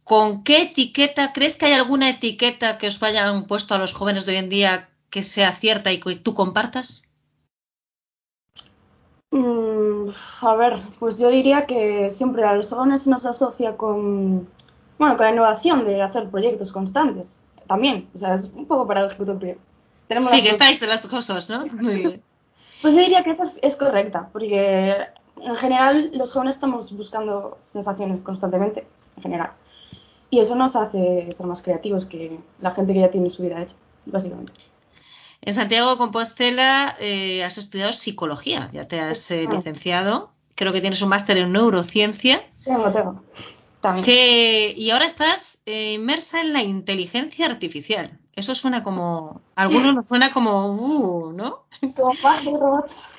¿Con 0.05 0.45
qué 0.45 0.61
etiqueta 0.61 1.33
crees 1.33 1.57
que 1.57 1.65
hay 1.65 1.73
alguna 1.73 2.09
etiqueta 2.09 2.77
que 2.77 2.87
os 2.87 3.03
hayan 3.03 3.45
puesto 3.45 3.75
a 3.75 3.77
los 3.77 3.93
jóvenes 3.93 4.25
de 4.25 4.31
hoy 4.31 4.37
en 4.37 4.49
día 4.49 4.89
que 5.09 5.21
sea 5.21 5.51
cierta 5.51 5.91
y 5.91 5.99
que 5.99 6.15
tú 6.15 6.33
compartas? 6.33 7.03
Mm, 9.31 10.07
a 10.43 10.55
ver, 10.55 10.79
pues 10.97 11.19
yo 11.19 11.27
diría 11.27 11.65
que 11.65 12.09
siempre 12.09 12.45
a 12.45 12.55
los 12.55 12.69
jóvenes 12.69 13.03
se 13.03 13.09
nos 13.09 13.25
asocia 13.25 13.75
con, 13.75 14.47
bueno, 14.97 15.17
con 15.17 15.25
la 15.25 15.33
innovación 15.33 15.83
de 15.83 16.01
hacer 16.01 16.29
proyectos 16.29 16.71
constantes. 16.71 17.42
También, 17.67 18.09
o 18.13 18.17
sea, 18.17 18.33
es 18.33 18.51
un 18.53 18.65
poco 18.65 18.87
paradójico, 18.87 19.25
pero 19.39 19.57
tenemos 20.07 20.29
sí, 20.29 20.41
que 20.41 20.49
estáis 20.49 20.81
en 20.81 20.89
las 20.89 21.05
cosas, 21.07 21.49
¿no? 21.49 21.65
Muy 21.67 21.95
bien. 21.95 22.11
Pues 22.81 22.95
yo 22.95 22.99
diría 22.99 23.23
que 23.23 23.29
esa 23.29 23.45
es, 23.61 23.75
correcta, 23.77 24.29
porque 24.33 24.93
en 25.41 25.55
general 25.55 26.11
los 26.13 26.33
jóvenes 26.33 26.55
estamos 26.55 26.91
buscando 26.91 27.57
sensaciones 27.61 28.19
constantemente, 28.19 28.85
en 29.15 29.23
general. 29.23 29.51
Y 30.29 30.39
eso 30.39 30.55
nos 30.55 30.75
hace 30.75 31.31
ser 31.31 31.45
más 31.45 31.61
creativos 31.61 32.05
que 32.05 32.37
la 32.59 32.71
gente 32.71 32.93
que 32.93 32.99
ya 32.99 33.09
tiene 33.09 33.29
su 33.29 33.43
vida 33.43 33.61
hecha, 33.61 33.75
básicamente. 34.05 34.51
En 35.41 35.53
Santiago 35.53 35.91
de 35.91 35.97
Compostela 35.97 36.95
eh, 36.99 37.43
has 37.43 37.57
estudiado 37.57 37.93
psicología, 37.93 38.69
ya 38.73 38.87
te 38.87 38.99
has 38.99 39.31
eh, 39.31 39.47
licenciado. 39.49 40.31
Creo 40.55 40.73
que 40.73 40.81
tienes 40.81 41.01
un 41.01 41.09
máster 41.09 41.37
en 41.37 41.51
neurociencia. 41.53 42.43
Tengo, 42.65 42.91
tengo. 42.91 43.23
También. 43.83 44.77
y 44.77 44.91
ahora 44.91 45.05
estás 45.05 45.61
eh, 45.65 45.91
inmersa 45.91 46.39
en 46.39 46.53
la 46.53 46.63
inteligencia 46.63 47.45
artificial. 47.45 48.17
Eso 48.33 48.55
suena 48.55 48.81
como. 48.81 49.41
algunos 49.55 49.93
nos 49.93 50.07
suena 50.07 50.31
como. 50.31 50.71
Uh, 50.71 51.33
¿no? 51.33 51.65
Como 51.93 52.13
más 52.23 52.45
de 52.45 52.51
robots. 52.51 53.09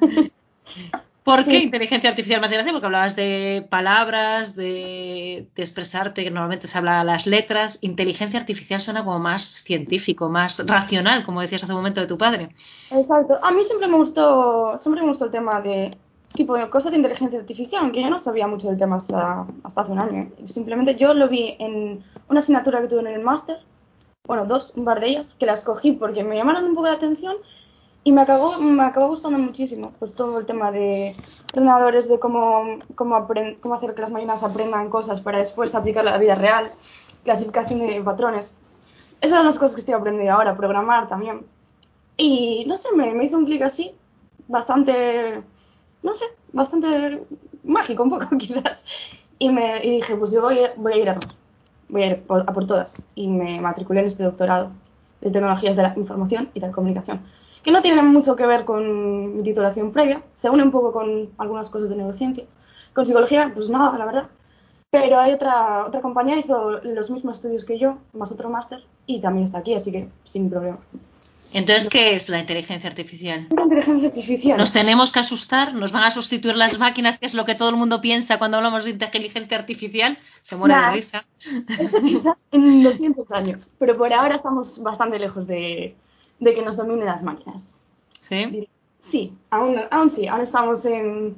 ¿Por 1.24 1.44
qué 1.44 1.58
inteligencia 1.58 2.10
artificial 2.10 2.40
más 2.42 2.50
Porque 2.50 2.86
hablabas 2.86 3.16
de 3.16 3.66
palabras, 3.70 4.56
de, 4.56 5.48
expresarte, 5.56 6.22
que 6.22 6.30
normalmente 6.30 6.68
se 6.68 6.76
habla 6.76 7.02
las 7.02 7.26
letras. 7.26 7.78
Inteligencia 7.80 8.38
artificial 8.40 8.80
suena 8.80 9.04
como 9.04 9.20
más 9.20 9.42
científico, 9.42 10.28
más 10.28 10.66
racional, 10.66 11.24
como 11.24 11.40
decías 11.40 11.62
hace 11.62 11.72
un 11.72 11.78
momento 11.78 12.00
de 12.00 12.06
tu 12.06 12.18
padre. 12.18 12.50
Exacto. 12.90 13.38
A 13.42 13.52
mí 13.52 13.64
siempre 13.64 13.88
me 13.88 13.96
gustó, 13.96 14.76
siempre 14.76 15.02
me 15.02 15.08
gustó 15.08 15.26
el 15.26 15.30
tema 15.30 15.62
de 15.62 15.96
tipo 16.40 16.56
de 16.56 16.70
cosas 16.70 16.92
de 16.92 16.96
inteligencia 16.96 17.38
artificial, 17.38 17.82
aunque 17.82 18.00
yo 18.00 18.08
no 18.08 18.18
sabía 18.18 18.46
mucho 18.46 18.68
del 18.68 18.78
tema 18.78 18.96
hasta, 18.96 19.46
hace 19.62 19.92
un 19.92 19.98
año. 19.98 20.30
Simplemente 20.44 20.96
yo 20.96 21.12
lo 21.12 21.28
vi 21.28 21.54
en 21.58 22.02
una 22.30 22.38
asignatura 22.38 22.80
que 22.80 22.88
tuve 22.88 23.00
en 23.00 23.08
el 23.08 23.20
máster, 23.20 23.58
bueno, 24.26 24.46
dos, 24.46 24.72
un 24.74 24.86
par 24.86 25.00
de 25.00 25.08
ellas, 25.08 25.36
que 25.38 25.44
las 25.44 25.64
cogí 25.64 25.92
porque 25.92 26.24
me 26.24 26.36
llamaron 26.36 26.64
un 26.64 26.72
poco 26.72 26.86
de 26.86 26.94
atención 26.94 27.36
y 28.04 28.12
me 28.12 28.22
acabó, 28.22 28.58
me 28.58 28.82
acabó 28.82 29.08
gustando 29.08 29.38
muchísimo, 29.38 29.92
pues 29.98 30.14
todo 30.14 30.38
el 30.40 30.46
tema 30.46 30.72
de 30.72 31.14
ordenadores, 31.52 32.08
de 32.08 32.18
cómo, 32.18 32.78
cómo, 32.94 33.28
cómo 33.60 33.74
hacer 33.74 33.94
que 33.94 34.00
las 34.00 34.10
máquinas 34.10 34.42
aprendan 34.42 34.88
cosas 34.88 35.20
para 35.20 35.40
después 35.40 35.74
aplicar 35.74 36.08
a 36.08 36.12
la 36.12 36.18
vida 36.18 36.36
real, 36.36 36.70
clasificación 37.22 37.80
de 37.80 38.00
patrones. 38.00 38.56
Esas 39.20 39.36
son 39.36 39.44
las 39.44 39.58
cosas 39.58 39.74
que 39.74 39.80
estoy 39.80 39.94
aprendiendo 39.94 40.32
ahora, 40.32 40.56
programar 40.56 41.06
también. 41.06 41.44
Y 42.16 42.64
no 42.66 42.78
sé, 42.78 42.88
me, 42.96 43.12
me 43.12 43.24
hizo 43.26 43.36
un 43.36 43.44
clic 43.44 43.60
así, 43.60 43.94
bastante 44.48 45.42
no 46.02 46.14
sé, 46.14 46.24
bastante 46.52 47.22
mágico 47.64 48.02
un 48.02 48.10
poco 48.10 48.26
quizás. 48.38 48.86
Y, 49.38 49.50
me, 49.50 49.80
dije, 49.80 50.16
pues 50.16 50.32
yo 50.32 50.42
voy, 50.42 50.58
voy 50.76 50.92
a 50.92 50.96
ir 50.96 51.10
a 51.10 51.18
voy 51.88 52.02
a 52.02 52.06
ir 52.06 52.24
a 52.28 52.52
por 52.52 52.66
todas. 52.66 53.04
Y 53.14 53.28
me 53.28 53.60
matriculé 53.60 54.00
en 54.00 54.06
este 54.06 54.22
doctorado 54.22 54.70
de 55.20 55.30
tecnologías 55.30 55.76
de 55.76 55.82
la 55.82 55.94
información 55.96 56.50
y 56.54 56.60
de 56.60 56.66
la 56.66 56.72
comunicación, 56.72 57.20
que 57.62 57.70
no 57.70 57.82
tiene 57.82 58.02
mucho 58.02 58.36
que 58.36 58.46
ver 58.46 58.64
con 58.64 59.36
mi 59.36 59.42
titulación 59.42 59.92
previa, 59.92 60.22
se 60.32 60.48
une 60.48 60.62
un 60.62 60.70
poco 60.70 60.92
con 60.92 61.30
algunas 61.38 61.68
cosas 61.68 61.90
de 61.90 61.96
neurociencia. 61.96 62.44
Con 62.94 63.06
psicología, 63.06 63.52
pues 63.54 63.68
nada, 63.70 63.96
la 63.98 64.06
verdad. 64.06 64.28
Pero 64.90 65.20
hay 65.20 65.32
otra, 65.32 65.84
otra 65.86 66.00
compañía 66.00 66.36
hizo 66.36 66.80
los 66.82 67.10
mismos 67.10 67.36
estudios 67.36 67.64
que 67.64 67.78
yo, 67.78 67.98
más 68.12 68.32
otro 68.32 68.48
máster, 68.48 68.82
y 69.06 69.20
también 69.20 69.44
está 69.44 69.58
aquí, 69.58 69.74
así 69.74 69.92
que 69.92 70.08
sin 70.24 70.50
problema. 70.50 70.78
Entonces, 71.52 71.88
¿qué 71.88 72.14
es 72.14 72.28
la 72.28 72.38
inteligencia 72.38 72.88
artificial? 72.88 73.48
La 73.50 73.62
inteligencia 73.62 74.08
artificial. 74.08 74.58
¿Nos 74.58 74.72
tenemos 74.72 75.12
que 75.12 75.18
asustar? 75.18 75.74
¿Nos 75.74 75.92
van 75.92 76.04
a 76.04 76.10
sustituir 76.10 76.56
las 76.56 76.78
máquinas, 76.78 77.18
que 77.18 77.26
es 77.26 77.34
lo 77.34 77.44
que 77.44 77.54
todo 77.54 77.70
el 77.70 77.76
mundo 77.76 78.00
piensa 78.00 78.38
cuando 78.38 78.56
hablamos 78.56 78.84
de 78.84 78.90
inteligencia 78.90 79.58
artificial? 79.58 80.18
Se 80.42 80.56
muere 80.56 80.74
de 80.74 80.90
risa. 80.90 81.24
Eso 81.78 81.98
en 82.52 82.82
200 82.82 83.30
años, 83.32 83.72
pero 83.78 83.96
por 83.96 84.12
ahora 84.12 84.36
estamos 84.36 84.82
bastante 84.82 85.18
lejos 85.18 85.46
de, 85.46 85.96
que 86.38 86.62
nos 86.62 86.76
dominen 86.76 87.06
las 87.06 87.22
máquinas. 87.22 87.74
¿Sí? 88.08 88.68
Sí, 88.98 89.32
aún, 89.50 89.76
aún 89.90 90.10
sí, 90.10 90.28
aún 90.28 90.42
estamos 90.42 90.84
en, 90.84 91.36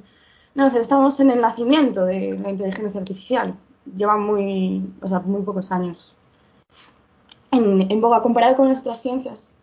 no 0.53 0.69
sé, 0.69 0.79
estamos 0.79 1.19
en 1.21 1.31
el 1.31 1.41
nacimiento 1.41 2.05
de 2.05 2.37
la 2.37 2.49
inteligencia 2.49 2.99
artificial. 2.99 3.55
Lleva 3.95 4.17
muy, 4.17 4.81
o 5.01 5.07
sea, 5.07 5.19
muy 5.19 5.41
pocos 5.43 5.71
años 5.71 6.15
en, 7.53 7.91
en 7.91 8.01
boga 8.01 8.21
comparado 8.21 8.55
con 8.55 8.67
nuestras 8.67 9.01
ciencias. 9.01 9.53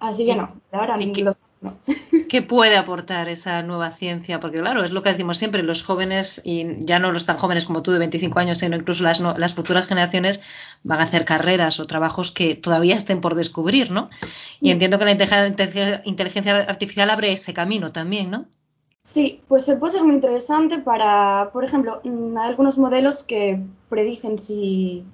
Así 0.00 0.26
que 0.26 0.34
no, 0.34 0.52
ahora 0.72 0.96
ni 0.96 1.12
qué, 1.12 1.24
¿Qué 2.28 2.42
puede 2.42 2.76
aportar 2.76 3.28
esa 3.28 3.62
nueva 3.62 3.90
ciencia? 3.90 4.40
Porque 4.40 4.58
claro, 4.58 4.84
es 4.84 4.90
lo 4.90 5.02
que 5.02 5.10
decimos 5.10 5.38
siempre, 5.38 5.62
los 5.62 5.82
jóvenes, 5.82 6.40
y 6.44 6.84
ya 6.84 6.98
no 6.98 7.12
los 7.12 7.26
tan 7.26 7.36
jóvenes 7.36 7.66
como 7.66 7.82
tú 7.82 7.92
de 7.92 7.98
25 7.98 8.38
años, 8.38 8.58
sino 8.58 8.76
incluso 8.76 9.02
las, 9.02 9.20
las 9.20 9.54
futuras 9.54 9.86
generaciones 9.86 10.42
van 10.82 11.00
a 11.00 11.04
hacer 11.04 11.24
carreras 11.24 11.80
o 11.80 11.86
trabajos 11.86 12.32
que 12.32 12.54
todavía 12.54 12.96
estén 12.96 13.20
por 13.20 13.34
descubrir, 13.34 13.90
¿no? 13.90 14.10
Y 14.60 14.70
entiendo 14.70 14.98
que 14.98 15.04
la 15.04 15.12
inteligencia 16.04 16.56
artificial 16.58 17.10
abre 17.10 17.32
ese 17.32 17.54
camino 17.54 17.92
también, 17.92 18.30
¿no? 18.30 18.46
Sí, 19.02 19.42
pues 19.48 19.66
se 19.66 19.76
puede 19.76 19.92
ser 19.92 20.04
muy 20.04 20.14
interesante 20.14 20.78
para, 20.78 21.50
por 21.52 21.62
ejemplo, 21.62 22.00
mm, 22.04 22.38
hay 22.38 22.48
algunos 22.48 22.78
modelos 22.78 23.22
que 23.22 23.60
predicen 23.90 24.38
si 24.38 25.04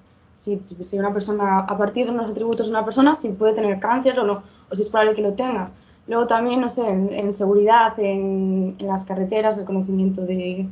si, 0.40 0.98
una 0.98 1.12
persona, 1.12 1.60
a 1.60 1.76
partir 1.76 2.06
de 2.06 2.12
unos 2.12 2.30
atributos 2.30 2.66
de 2.66 2.70
una 2.70 2.84
persona, 2.84 3.14
si 3.14 3.28
puede 3.30 3.54
tener 3.54 3.78
cáncer 3.78 4.18
o 4.18 4.24
no, 4.24 4.42
o 4.70 4.74
si 4.74 4.82
es 4.82 4.88
probable 4.88 5.14
que 5.14 5.22
lo 5.22 5.34
tenga. 5.34 5.70
Luego 6.06 6.26
también, 6.26 6.60
no 6.60 6.68
sé, 6.68 6.88
en, 6.88 7.32
seguridad, 7.32 7.92
en, 7.98 8.76
las 8.80 9.04
carreteras, 9.04 9.58
el 9.58 9.66
conocimiento 9.66 10.24
de, 10.24 10.66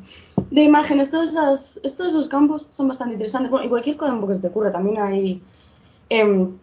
imágenes, 0.51 1.11
todos 1.11 1.31
esos, 1.85 1.97
todos 1.97 2.29
campos 2.29 2.69
son 2.71 2.89
bastante 2.89 3.15
interesantes. 3.15 3.51
Bueno, 3.51 3.67
y 3.67 3.69
cualquier 3.69 3.97
campo 3.97 4.27
que 4.27 4.35
se 4.35 4.41
te 4.41 4.49
ocurra, 4.49 4.73
también 4.73 5.01
hay 5.01 5.43
em, 6.09 6.57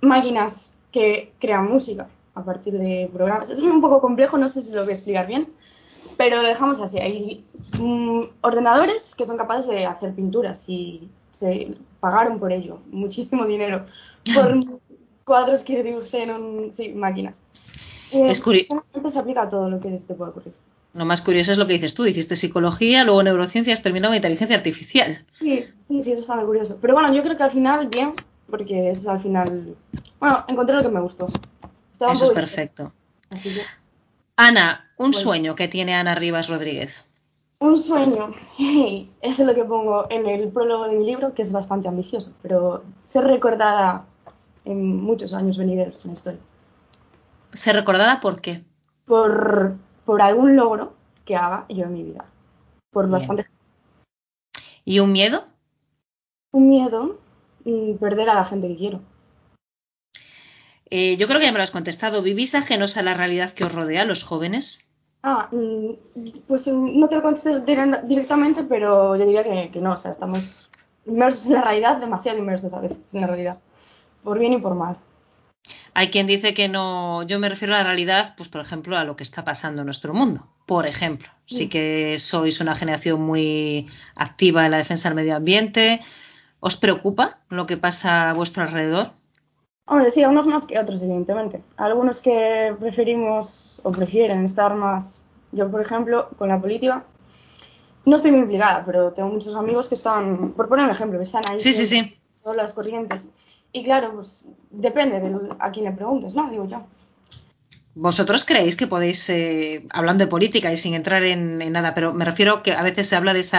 máquinas 0.00 0.76
que 0.90 1.32
crean 1.38 1.66
música 1.66 2.08
a 2.34 2.42
partir 2.42 2.76
de 2.78 3.10
programas. 3.12 3.50
Es 3.50 3.60
un 3.60 3.80
poco 3.80 4.00
complejo, 4.00 4.38
no 4.38 4.48
sé 4.48 4.62
si 4.62 4.72
lo 4.72 4.80
voy 4.80 4.90
a 4.90 4.94
explicar 4.94 5.26
bien, 5.26 5.48
pero 6.16 6.42
dejamos 6.42 6.80
así. 6.80 6.98
Hay 6.98 7.44
mm, 7.80 8.22
ordenadores 8.40 9.14
que 9.14 9.26
son 9.26 9.36
capaces 9.36 9.68
de 9.68 9.84
hacer 9.84 10.14
pinturas 10.14 10.68
y 10.68 11.08
se 11.34 11.76
pagaron 12.04 12.38
por 12.38 12.52
ello, 12.52 12.80
muchísimo 12.90 13.46
dinero, 13.46 13.86
por 14.34 14.54
cuadros 15.24 15.62
que 15.62 15.82
dibujé 15.82 16.24
en 16.24 16.70
sí, 16.70 16.90
máquinas. 16.90 17.46
Eh, 18.12 18.28
es 18.28 18.42
curioso. 18.42 18.84
se 19.08 19.18
aplica 19.18 19.44
a 19.44 19.48
todo 19.48 19.70
lo 19.70 19.80
que 19.80 19.88
te 19.88 20.12
puede 20.12 20.32
ocurrir. 20.32 20.52
Lo 20.92 21.06
más 21.06 21.22
curioso 21.22 21.50
es 21.50 21.56
lo 21.56 21.66
que 21.66 21.72
dices 21.72 21.94
tú, 21.94 22.04
hiciste 22.04 22.36
psicología, 22.36 23.04
luego 23.04 23.22
neurociencias, 23.22 23.82
terminado 23.82 24.12
en 24.12 24.18
inteligencia 24.18 24.54
artificial. 24.54 25.24
Sí, 25.38 25.64
sí, 25.80 26.02
sí, 26.02 26.12
eso 26.12 26.20
está 26.20 26.36
muy 26.36 26.44
curioso. 26.44 26.76
Pero 26.78 26.92
bueno, 26.92 27.12
yo 27.14 27.22
creo 27.22 27.38
que 27.38 27.42
al 27.42 27.50
final, 27.50 27.88
bien, 27.88 28.12
porque 28.48 28.90
es 28.90 29.08
al 29.08 29.18
final... 29.18 29.74
Bueno, 30.20 30.44
encontré 30.46 30.76
lo 30.76 30.82
que 30.82 30.90
me 30.90 31.00
gustó. 31.00 31.26
eso 31.26 32.26
es 32.26 32.30
perfecto. 32.32 32.92
Ana, 34.36 34.92
un 34.98 35.14
sueño 35.14 35.54
que 35.54 35.68
tiene 35.68 35.94
Ana 35.94 36.14
Rivas 36.14 36.48
Rodríguez. 36.48 37.02
Un 37.58 37.78
sueño. 37.78 38.30
Eso 38.58 39.42
es 39.42 39.46
lo 39.46 39.54
que 39.54 39.64
pongo 39.64 40.06
en 40.10 40.26
el 40.26 40.48
prólogo 40.48 40.88
de 40.88 40.96
mi 40.96 41.06
libro, 41.06 41.34
que 41.34 41.42
es 41.42 41.52
bastante 41.52 41.88
ambicioso, 41.88 42.32
pero 42.42 42.84
ser 43.02 43.24
recordada 43.24 44.06
en 44.64 45.02
muchos 45.02 45.32
años 45.34 45.58
venideros 45.58 46.04
en 46.04 46.10
la 46.10 46.16
historia. 46.16 46.40
¿Ser 47.52 47.76
recordada 47.76 48.20
por 48.20 48.40
qué? 48.40 48.64
Por, 49.04 49.76
por 50.04 50.22
algún 50.22 50.56
logro 50.56 50.94
que 51.24 51.36
haga 51.36 51.66
yo 51.68 51.84
en 51.84 51.92
mi 51.92 52.02
vida. 52.02 52.26
Por 52.90 53.08
bastante. 53.08 53.44
¿Y 54.84 54.98
un 55.00 55.12
miedo? 55.12 55.46
Un 56.52 56.68
miedo, 56.68 57.18
mm, 57.64 57.94
perder 57.94 58.30
a 58.30 58.34
la 58.34 58.44
gente 58.44 58.68
que 58.68 58.76
quiero. 58.76 59.00
Eh, 60.90 61.16
yo 61.16 61.26
creo 61.26 61.40
que 61.40 61.46
ya 61.46 61.52
me 61.52 61.58
lo 61.58 61.64
has 61.64 61.70
contestado. 61.70 62.22
¿Vivís 62.22 62.54
ajenos 62.54 62.96
a 62.96 63.02
la 63.02 63.14
realidad 63.14 63.52
que 63.52 63.64
os 63.64 63.72
rodea, 63.72 64.04
los 64.04 64.22
jóvenes? 64.22 64.84
Ah, 65.26 65.48
pues 66.46 66.68
mm, 66.68 67.00
no 67.00 67.08
te 67.08 67.16
lo 67.16 67.22
contesto 67.22 67.58
directamente, 67.60 68.62
pero 68.64 69.16
yo 69.16 69.24
diría 69.24 69.70
que, 69.70 69.80
no, 69.80 69.92
o 69.92 69.96
sea, 69.96 70.10
estamos 70.10 70.70
inmersos 71.06 71.46
en 71.46 71.54
la 71.54 71.62
realidad, 71.62 71.96
demasiado 71.96 72.38
inmersos 72.38 72.74
a 72.74 72.80
veces 72.80 73.14
en 73.14 73.22
la 73.22 73.28
realidad, 73.28 73.58
por 74.22 74.38
bien 74.38 74.52
y 74.52 74.58
por 74.58 74.74
mal. 74.74 74.98
Hay 75.94 76.10
quien 76.10 76.26
dice 76.26 76.52
que 76.52 76.68
no, 76.68 77.22
yo 77.22 77.38
me 77.38 77.48
refiero 77.48 77.74
a 77.74 77.78
la 77.78 77.84
realidad, 77.84 78.34
pues 78.36 78.50
por 78.50 78.60
ejemplo, 78.60 78.98
a 78.98 79.04
lo 79.04 79.16
que 79.16 79.22
está 79.22 79.44
pasando 79.44 79.80
en 79.80 79.86
nuestro 79.86 80.12
mundo. 80.12 80.46
Por 80.66 80.86
ejemplo, 80.86 81.30
sí 81.46 81.70
que 81.70 82.18
sois 82.18 82.60
una 82.60 82.74
generación 82.74 83.22
muy 83.22 83.86
activa 84.16 84.66
en 84.66 84.72
la 84.72 84.76
defensa 84.76 85.08
del 85.08 85.16
medio 85.16 85.36
ambiente. 85.36 86.02
¿Os 86.60 86.76
preocupa 86.76 87.38
lo 87.48 87.64
que 87.64 87.78
pasa 87.78 88.28
a 88.28 88.34
vuestro 88.34 88.62
alrededor? 88.62 89.12
Hombre, 89.86 90.10
sí, 90.10 90.22
a 90.22 90.28
unos 90.28 90.46
más 90.46 90.66
que 90.66 90.78
a 90.78 90.82
otros, 90.82 91.02
evidentemente. 91.02 91.62
Algunos 91.76 92.22
que 92.22 92.74
preferimos 92.80 93.80
o 93.84 93.92
prefieren 93.92 94.44
estar 94.44 94.74
más. 94.74 95.26
Yo, 95.52 95.70
por 95.70 95.80
ejemplo, 95.80 96.30
con 96.38 96.48
la 96.48 96.60
política, 96.60 97.04
no 98.06 98.16
estoy 98.16 98.30
muy 98.30 98.40
implicada, 98.40 98.82
pero 98.84 99.12
tengo 99.12 99.28
muchos 99.28 99.54
amigos 99.54 99.88
que 99.88 99.94
están, 99.94 100.52
por 100.52 100.68
poner 100.68 100.86
un 100.86 100.90
ejemplo, 100.90 101.18
que 101.18 101.24
están 101.24 101.42
ahí. 101.50 101.60
Sí, 101.60 101.74
sí, 101.74 101.86
sí. 101.86 102.16
Todas 102.42 102.56
las 102.56 102.72
corrientes. 102.72 103.32
Y 103.72 103.82
claro, 103.82 104.14
pues 104.14 104.48
depende 104.70 105.20
de 105.20 105.50
a 105.58 105.70
quién 105.70 105.84
le 105.86 105.92
preguntes, 105.92 106.34
¿no? 106.34 106.50
Digo 106.50 106.66
yo. 106.66 106.82
¿Vosotros 107.94 108.44
creéis 108.44 108.76
que 108.76 108.86
podéis, 108.86 109.28
eh, 109.28 109.86
hablando 109.90 110.24
de 110.24 110.30
política 110.30 110.72
y 110.72 110.76
sin 110.76 110.94
entrar 110.94 111.22
en, 111.24 111.58
nada, 111.72 111.94
pero 111.94 112.12
me 112.12 112.24
refiero 112.24 112.62
que 112.62 112.72
a 112.72 112.82
veces 112.82 113.08
se 113.08 113.16
habla 113.16 113.34
de 113.34 113.40
ese 113.40 113.58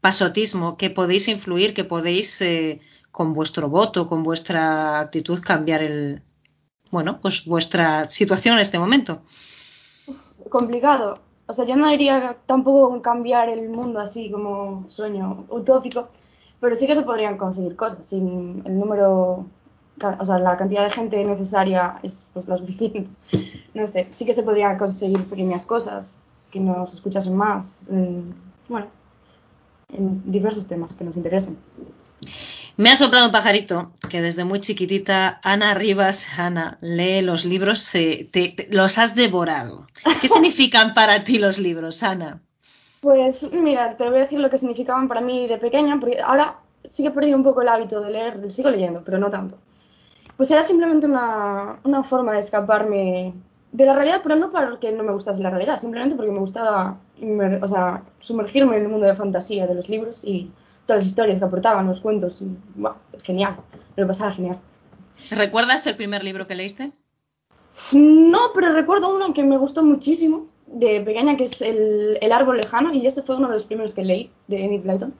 pasotismo, 0.00 0.76
que 0.76 0.90
podéis 0.90 1.28
influir, 1.28 1.72
que 1.72 1.84
podéis 1.84 2.42
eh, 2.42 2.80
con 3.12 3.34
vuestro 3.34 3.68
voto, 3.68 4.08
con 4.08 4.22
vuestra 4.24 4.98
actitud 4.98 5.40
cambiar 5.40 5.82
el, 5.82 6.22
bueno, 6.90 7.20
pues 7.20 7.44
vuestra 7.44 8.08
situación 8.08 8.54
en 8.56 8.62
este 8.62 8.78
momento? 8.78 9.22
Complicado. 10.48 11.14
O 11.46 11.52
sea, 11.52 11.66
yo 11.66 11.76
no 11.76 11.88
diría 11.88 12.36
tampoco 12.46 13.02
cambiar 13.02 13.48
el 13.48 13.68
mundo 13.68 14.00
así 14.00 14.30
como 14.30 14.84
sueño 14.88 15.44
utópico, 15.50 16.08
pero 16.60 16.74
sí 16.74 16.86
que 16.86 16.94
se 16.94 17.02
podrían 17.02 17.36
conseguir 17.36 17.76
cosas. 17.76 18.06
Sin 18.06 18.62
el 18.64 18.78
número, 18.78 19.46
o 20.18 20.24
sea, 20.24 20.38
la 20.38 20.56
cantidad 20.56 20.84
de 20.84 20.90
gente 20.90 21.24
necesaria 21.24 21.98
es 22.02 22.28
pues 22.32 22.48
lo 22.48 22.56
suficiente. 22.56 23.10
No 23.74 23.86
sé, 23.86 24.06
sí 24.10 24.24
que 24.24 24.34
se 24.34 24.42
podrían 24.42 24.78
conseguir 24.78 25.22
pequeñas 25.24 25.66
cosas, 25.66 26.22
que 26.50 26.60
nos 26.60 26.94
escuchasen 26.94 27.36
más, 27.36 27.88
bueno, 28.68 28.86
en 29.92 30.30
diversos 30.30 30.66
temas 30.66 30.94
que 30.94 31.04
nos 31.04 31.16
interesen. 31.16 31.58
Me 32.76 32.90
ha 32.90 32.96
soplado 32.96 33.26
un 33.26 33.32
pajarito 33.32 33.92
que 34.08 34.22
desde 34.22 34.44
muy 34.44 34.60
chiquitita, 34.60 35.40
Ana 35.42 35.74
Rivas, 35.74 36.26
Ana, 36.38 36.78
lee 36.80 37.20
los 37.20 37.44
libros, 37.44 37.94
eh, 37.94 38.30
los 38.70 38.98
has 38.98 39.14
devorado. 39.14 39.86
¿Qué 40.20 40.28
significan 40.28 40.94
para 40.94 41.22
ti 41.24 41.38
los 41.38 41.58
libros, 41.58 42.02
Ana? 42.02 42.40
Pues 43.00 43.52
mira, 43.52 43.96
te 43.96 44.08
voy 44.08 44.18
a 44.18 44.22
decir 44.22 44.40
lo 44.40 44.48
que 44.48 44.58
significaban 44.58 45.08
para 45.08 45.20
mí 45.20 45.46
de 45.48 45.58
pequeña, 45.58 45.98
porque 46.00 46.20
ahora 46.20 46.56
sí 46.84 47.02
que 47.02 47.08
he 47.08 47.12
perdido 47.12 47.36
un 47.36 47.42
poco 47.42 47.60
el 47.62 47.68
hábito 47.68 48.00
de 48.00 48.10
leer, 48.10 48.50
sigo 48.50 48.70
leyendo, 48.70 49.02
pero 49.04 49.18
no 49.18 49.28
tanto. 49.28 49.58
Pues 50.36 50.50
era 50.50 50.62
simplemente 50.62 51.06
una, 51.06 51.78
una 51.84 52.02
forma 52.02 52.32
de 52.32 52.38
escaparme 52.38 53.34
de 53.72 53.86
la 53.86 53.94
realidad, 53.94 54.20
pero 54.22 54.36
no 54.36 54.50
porque 54.50 54.92
no 54.92 55.02
me 55.02 55.12
gustase 55.12 55.42
la 55.42 55.50
realidad, 55.50 55.76
simplemente 55.76 56.14
porque 56.14 56.30
me 56.30 56.40
gustaba 56.40 56.96
o 57.60 57.68
sea, 57.68 58.02
sumergirme 58.20 58.76
en 58.76 58.84
el 58.84 58.88
mundo 58.88 59.06
de 59.06 59.14
fantasía 59.14 59.66
de 59.66 59.74
los 59.74 59.88
libros 59.88 60.24
y 60.24 60.50
todas 60.92 61.04
las 61.04 61.06
historias 61.06 61.38
que 61.38 61.44
aportaban, 61.46 61.86
los 61.86 62.02
cuentos. 62.02 62.42
Y, 62.42 62.54
genial, 63.22 63.56
me 63.96 64.02
lo 64.02 64.06
pasaba 64.06 64.30
genial. 64.30 64.58
¿Recuerdas 65.30 65.86
el 65.86 65.96
primer 65.96 66.22
libro 66.22 66.46
que 66.46 66.54
leíste? 66.54 66.92
No, 67.92 68.52
pero 68.54 68.74
recuerdo 68.74 69.14
uno 69.14 69.32
que 69.32 69.42
me 69.42 69.56
gustó 69.56 69.82
muchísimo 69.82 70.48
de 70.66 71.00
pequeña, 71.00 71.36
que 71.36 71.44
es 71.44 71.62
El, 71.62 72.18
el 72.20 72.32
árbol 72.32 72.58
lejano, 72.58 72.92
y 72.92 73.06
ese 73.06 73.22
fue 73.22 73.36
uno 73.36 73.48
de 73.48 73.54
los 73.54 73.64
primeros 73.64 73.94
que 73.94 74.02
leí, 74.02 74.30
de 74.48 74.64
Enid 74.64 74.82
Blyton. 74.82 75.14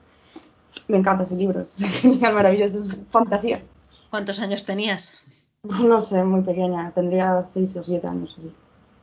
Me 0.87 0.97
encanta 0.97 1.23
ese 1.23 1.35
libro, 1.35 1.61
es 1.63 2.01
genial, 2.01 2.33
maravilloso, 2.33 2.77
es 2.77 2.99
fantasía. 3.09 3.63
¿Cuántos 4.11 4.39
años 4.39 4.65
tenías? 4.65 5.23
No 5.63 6.01
sé, 6.01 6.23
muy 6.23 6.41
pequeña, 6.41 6.91
tendría 6.91 7.41
seis 7.41 7.75
o 7.77 7.83
siete 7.83 8.05
años. 8.05 8.37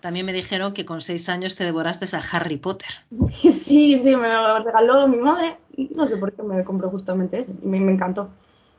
También 0.00 0.26
me 0.26 0.32
dijeron 0.32 0.72
que 0.72 0.84
con 0.84 1.00
seis 1.00 1.28
años 1.28 1.56
te 1.56 1.64
devoraste 1.64 2.06
a 2.16 2.20
Harry 2.32 2.56
Potter. 2.56 2.88
Sí, 3.30 3.98
sí, 3.98 4.16
me 4.16 4.28
lo 4.28 4.62
regaló 4.62 5.06
mi 5.08 5.18
madre. 5.18 5.56
No 5.94 6.06
sé 6.06 6.16
por 6.16 6.32
qué 6.32 6.42
me 6.42 6.64
compró 6.64 6.90
justamente 6.90 7.38
ese. 7.38 7.54
Y 7.62 7.66
me, 7.66 7.78
encantó. 7.92 8.30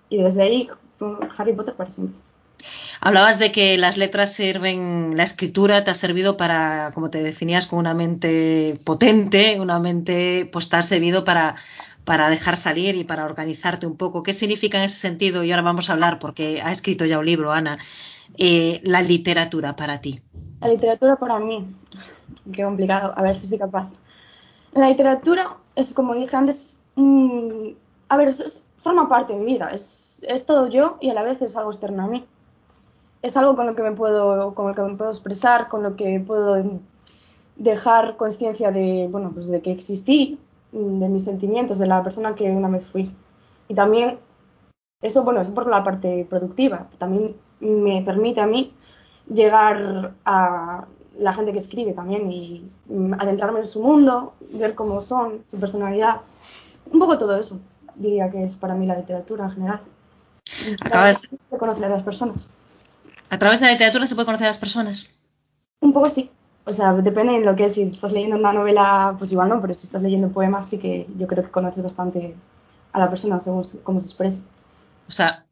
Y 0.10 0.22
desde 0.22 0.44
ahí, 0.44 0.68
Harry 1.38 1.54
Potter 1.54 1.76
para 1.76 1.90
siempre. 1.90 2.16
Hablabas 3.00 3.40
de 3.40 3.52
que 3.52 3.78
las 3.78 3.98
letras 3.98 4.34
sirven, 4.34 5.18
la 5.18 5.24
escritura 5.24 5.84
te 5.84 5.90
ha 5.90 5.96
servido 5.96 6.38
para, 6.38 6.92
como 6.94 7.10
te 7.10 7.24
definías, 7.24 7.66
con 7.66 7.80
una 7.80 7.96
mente 7.96 8.80
potente, 8.84 9.60
una 9.60 9.80
mente, 9.80 10.48
pues 10.52 10.70
te 10.70 10.76
ha 10.76 10.84
servido 10.84 11.24
para, 11.24 11.56
para 12.06 12.30
dejar 12.30 12.58
salir 12.58 12.96
y 12.96 13.04
para 13.04 13.26
organizarte 13.26 13.86
un 13.86 13.96
poco. 13.96 14.24
¿Qué 14.24 14.34
significa 14.34 14.78
en 14.78 14.86
ese 14.86 14.98
sentido? 14.98 15.44
Y 15.44 15.52
ahora 15.52 15.64
vamos 15.64 15.90
a 15.90 15.94
hablar, 15.94 16.20
porque 16.20 16.62
ha 16.62 16.72
escrito 16.72 17.06
ya 17.06 17.20
un 17.20 17.26
libro, 17.26 17.52
Ana, 17.52 17.80
eh, 18.38 18.82
la 18.84 19.02
literatura 19.02 19.76
para 19.76 20.02
ti. 20.02 20.22
La 20.62 20.68
literatura 20.68 21.16
para 21.16 21.40
mí, 21.40 21.66
qué 22.52 22.64
complicado, 22.64 23.14
a 23.16 23.22
ver 23.22 23.38
si 23.38 23.48
soy 23.48 23.58
capaz. 23.58 23.90
La 24.74 24.88
literatura 24.88 25.58
es, 25.76 25.94
como 25.94 26.16
dije 26.16 26.36
antes, 26.36 26.82
a 28.10 28.18
ver, 28.18 28.30
forma 28.78 29.10
parte 29.10 29.34
de 29.34 29.40
mi 29.40 29.46
vida, 29.46 29.70
es, 29.74 30.26
es, 30.28 30.46
todo 30.46 30.68
yo 30.68 30.98
y 31.02 31.10
a 31.10 31.14
la 31.14 31.24
vez 31.24 31.42
es 31.42 31.56
algo 31.58 31.72
externo 31.72 32.04
a 32.04 32.08
mí. 32.08 32.26
Es 33.22 33.38
algo 33.38 33.56
con 33.56 33.68
lo 33.68 33.76
que 33.76 33.84
me 33.84 33.92
puedo, 33.92 34.56
con 34.56 34.68
lo 34.68 34.76
que 34.76 34.82
me 34.82 34.96
puedo 34.96 35.12
expresar, 35.12 35.68
con 35.68 35.84
lo 35.84 35.96
que 35.96 36.20
puedo 36.26 36.64
dejar 37.56 38.18
conciencia 38.18 38.72
de, 38.72 39.08
bueno, 39.12 39.32
pues 39.32 39.48
de 39.50 39.62
que 39.62 39.72
existí, 39.72 40.40
de 40.72 41.10
mis 41.10 41.24
sentimientos, 41.24 41.80
de 41.80 41.88
la 41.88 42.04
persona 42.04 42.36
que 42.36 42.50
una 42.50 42.70
vez 42.70 42.86
fui. 42.88 43.12
Y 43.68 43.74
también, 43.74 44.18
eso, 45.02 45.24
bueno, 45.24 45.42
es 45.42 45.50
por 45.50 45.68
la 45.68 45.84
parte 45.84 46.26
productiva, 46.30 46.88
también 46.98 47.36
me 47.60 48.02
permite 48.02 48.42
a 48.42 48.48
mí 48.48 48.74
llegar 49.32 50.14
a 50.26 50.86
la 51.18 51.34
gente 51.34 51.52
que 51.52 51.58
escribe 51.58 51.94
también 51.94 52.32
y 52.32 52.68
adentrarme 53.20 53.60
en 53.60 53.68
su 53.68 53.82
mundo, 53.82 54.34
ver 54.54 54.76
cómo 54.76 55.02
son, 55.02 55.44
su 55.50 55.60
personalidad, 55.60 56.22
un 56.92 57.00
poco 57.00 57.18
todo 57.18 57.38
eso, 57.38 57.60
diría 57.96 58.30
que 58.30 58.44
es 58.44 58.58
para 58.58 58.76
mí 58.76 58.86
la 58.86 58.98
literatura 58.98 59.46
en 59.46 59.52
general. 59.52 59.82
Acabas 60.82 61.22
de 61.22 61.58
conocer 61.58 61.86
a 61.86 61.90
las 61.90 62.04
personas. 62.04 62.50
¿A 63.30 63.38
través 63.38 63.60
de 63.60 63.68
la 63.68 63.72
literatura 63.74 64.08
se 64.08 64.16
puede 64.16 64.26
conocer 64.26 64.48
a 64.48 64.50
las 64.50 64.58
personas? 64.58 65.10
Un 65.80 65.94
poco 65.94 66.10
sí. 66.10 66.30
O 66.66 66.74
sea, 66.74 66.94
depende 66.94 67.34
de 67.34 67.46
lo 67.46 67.56
que 67.56 67.66
es. 67.66 67.74
Si 67.74 67.84
estás 67.84 68.12
leyendo 68.12 68.38
una 68.38 68.54
novela, 68.54 69.16
pues 69.18 69.32
igual 69.32 69.50
no, 69.50 69.62
pero 69.62 69.74
si 69.74 69.86
estás 69.86 70.02
leyendo 70.02 70.30
poemas, 70.30 70.70
sí 70.70 70.78
que 70.78 71.08
yo 71.18 71.28
creo 71.28 71.44
que 71.44 71.52
conoces 71.52 71.84
bastante 71.84 72.36
a 72.94 73.00
la 73.00 73.10
persona 73.10 73.40
según 73.40 73.64
cómo 73.84 74.00
se 74.00 74.08
expresa. 74.08 74.42
O 75.08 75.12
sea, 75.12 75.46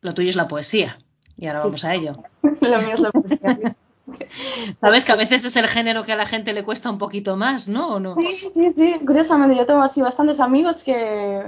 lo 0.00 0.14
tuyo 0.14 0.30
es 0.30 0.36
la 0.36 0.48
poesía. 0.48 0.98
Y 1.36 1.46
ahora 1.46 1.64
vamos 1.64 1.84
a 1.84 1.94
ello. 1.94 2.12
Lo 2.42 2.78
mío 2.80 2.94
es 2.94 3.00
la 3.00 3.10
poesía. 3.10 3.76
Sabes 4.74 5.04
que 5.04 5.12
a 5.12 5.16
veces 5.16 5.44
es 5.44 5.56
el 5.56 5.66
género 5.66 6.04
que 6.04 6.12
a 6.12 6.16
la 6.16 6.26
gente 6.26 6.52
le 6.52 6.64
cuesta 6.64 6.90
un 6.90 6.98
poquito 6.98 7.36
más, 7.36 7.68
¿no? 7.68 7.94
¿O 7.94 8.00
no? 8.00 8.14
Sí, 8.16 8.48
sí, 8.50 8.72
sí. 8.72 8.94
Curiosamente, 9.04 9.56
yo 9.56 9.66
tengo 9.66 9.82
así 9.82 10.00
bastantes 10.00 10.40
amigos 10.40 10.82
que, 10.82 11.42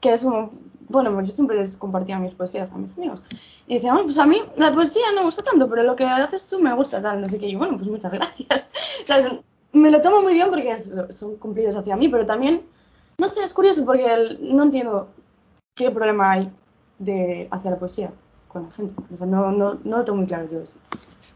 que 0.00 0.12
es 0.12 0.24
un, 0.24 0.50
bueno, 0.88 1.20
yo 1.20 1.32
siempre 1.32 1.56
les 1.56 1.76
compartía 1.76 2.18
mis 2.18 2.34
poesías 2.34 2.70
a 2.72 2.76
mis 2.76 2.96
amigos. 2.96 3.22
Y 3.70 3.74
decían, 3.74 3.98
pues 4.02 4.18
a 4.18 4.26
mí 4.26 4.42
la 4.56 4.72
poesía 4.72 5.12
no 5.14 5.20
me 5.20 5.26
gusta 5.26 5.44
tanto, 5.44 5.70
pero 5.70 5.84
lo 5.84 5.94
que 5.94 6.04
haces 6.04 6.48
tú 6.48 6.58
me 6.58 6.74
gusta 6.74 7.00
tal, 7.00 7.20
no 7.20 7.28
sé 7.28 7.38
qué. 7.38 7.56
Bueno, 7.56 7.76
pues 7.76 7.88
muchas 7.88 8.10
gracias. 8.10 8.72
O 9.02 9.06
sea, 9.06 9.40
me 9.72 9.92
lo 9.92 10.02
tomo 10.02 10.22
muy 10.22 10.34
bien 10.34 10.50
porque 10.50 10.76
son 11.10 11.36
cumplidos 11.36 11.76
hacia 11.76 11.94
mí, 11.94 12.08
pero 12.08 12.26
también, 12.26 12.62
no 13.18 13.30
sé, 13.30 13.44
es 13.44 13.54
curioso 13.54 13.84
porque 13.84 14.38
no 14.40 14.64
entiendo 14.64 15.06
qué 15.76 15.88
problema 15.92 16.32
hay 16.32 16.52
de 16.98 17.46
hacia 17.52 17.70
la 17.70 17.78
poesía 17.78 18.10
con 18.48 18.64
la 18.64 18.72
gente. 18.72 19.00
O 19.14 19.16
sea, 19.16 19.28
no, 19.28 19.52
no, 19.52 19.74
no 19.84 19.98
lo 19.98 20.04
tengo 20.04 20.18
muy 20.18 20.26
claro 20.26 20.48
yo 20.50 20.58
eso. 20.62 20.74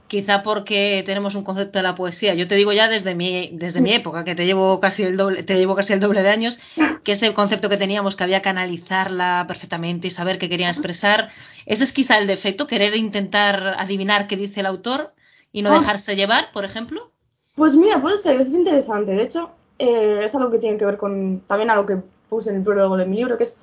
Quizá 0.06 0.42
porque 0.42 1.02
tenemos 1.06 1.34
un 1.34 1.44
concepto 1.44 1.78
de 1.78 1.82
la 1.82 1.94
poesía. 1.94 2.34
Yo 2.34 2.46
te 2.46 2.54
digo 2.54 2.72
ya 2.72 2.88
desde 2.88 3.14
mi, 3.14 3.50
desde 3.52 3.80
mi 3.80 3.92
época, 3.92 4.22
que 4.24 4.34
te 4.34 4.44
llevo 4.44 4.78
casi 4.78 5.02
el 5.02 5.16
doble, 5.16 5.42
te 5.42 5.56
llevo 5.56 5.74
casi 5.74 5.94
el 5.94 6.00
doble 6.00 6.22
de 6.22 6.28
años, 6.28 6.60
que 7.02 7.12
ese 7.12 7.32
concepto 7.32 7.68
que 7.68 7.78
teníamos, 7.78 8.14
que 8.14 8.24
había 8.24 8.42
que 8.42 8.50
analizarla 8.50 9.44
perfectamente 9.48 10.08
y 10.08 10.10
saber 10.10 10.38
qué 10.38 10.48
querían 10.48 10.68
expresar. 10.68 11.30
Ese 11.66 11.84
es 11.84 11.92
quizá 11.92 12.18
el 12.18 12.26
defecto, 12.26 12.66
querer 12.66 12.94
intentar 12.96 13.76
adivinar 13.78 14.26
qué 14.26 14.36
dice 14.36 14.60
el 14.60 14.66
autor 14.66 15.14
y 15.52 15.62
no 15.62 15.70
ah. 15.72 15.78
dejarse 15.78 16.16
llevar, 16.16 16.52
por 16.52 16.64
ejemplo. 16.64 17.10
Pues 17.56 17.74
mira, 17.76 18.02
puede 18.02 18.18
ser, 18.18 18.36
eso 18.36 18.50
es 18.50 18.58
interesante. 18.58 19.12
De 19.12 19.22
hecho, 19.22 19.52
eh, 19.78 20.20
es 20.24 20.34
algo 20.34 20.50
que 20.50 20.58
tiene 20.58 20.76
que 20.76 20.84
ver 20.84 20.98
con 20.98 21.40
también 21.46 21.70
algo 21.70 21.86
que 21.86 21.96
puse 22.28 22.50
en 22.50 22.56
el 22.56 22.62
prólogo 22.62 22.96
de 22.96 23.06
mi 23.06 23.16
libro, 23.16 23.36
que 23.36 23.44
es 23.44 23.60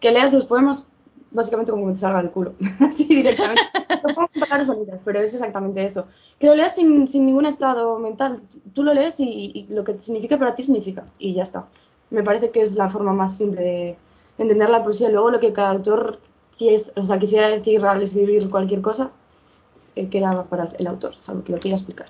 que 0.00 0.10
leas 0.10 0.32
los 0.32 0.46
poemas 0.46 0.88
básicamente 1.34 1.72
como 1.72 1.86
que 1.86 1.92
te 1.92 1.98
salga 1.98 2.22
del 2.22 2.30
culo, 2.30 2.54
así 2.80 3.06
directamente. 3.06 3.62
No 4.06 4.28
palabras 4.40 4.66
bonitas, 4.66 5.00
pero 5.04 5.20
es 5.20 5.34
exactamente 5.34 5.84
eso. 5.84 6.06
Que 6.38 6.46
lo 6.46 6.54
leas 6.54 6.74
sin, 6.74 7.06
sin 7.06 7.26
ningún 7.26 7.44
estado 7.44 7.98
mental. 7.98 8.40
Tú 8.72 8.82
lo 8.82 8.94
lees 8.94 9.20
y, 9.20 9.66
lo 9.68 9.84
que 9.84 9.98
significa 9.98 10.38
para 10.38 10.54
ti 10.54 10.62
significa, 10.62 11.04
y 11.18 11.34
ya 11.34 11.42
está. 11.42 11.66
Me 12.10 12.22
parece 12.22 12.50
que 12.50 12.62
es 12.62 12.76
la 12.76 12.88
forma 12.88 13.12
más 13.12 13.36
simple 13.36 13.60
de, 13.60 13.96
entender 14.38 14.70
la 14.70 14.82
poesía. 14.82 15.10
Luego 15.10 15.30
lo 15.30 15.40
que 15.40 15.52
cada 15.52 15.70
autor 15.70 16.20
quiere, 16.56 16.76
o 16.96 17.02
sea, 17.02 17.18
quisiera 17.18 17.48
decir 17.48 17.84
al 17.84 18.02
escribir 18.02 18.48
cualquier 18.48 18.80
cosa, 18.80 19.10
eh, 19.96 20.08
queda 20.08 20.44
para 20.44 20.68
el 20.78 20.86
autor, 20.86 21.14
salvo 21.18 21.44
que 21.44 21.52
lo 21.52 21.58
quiera 21.58 21.76
explicar. 21.76 22.06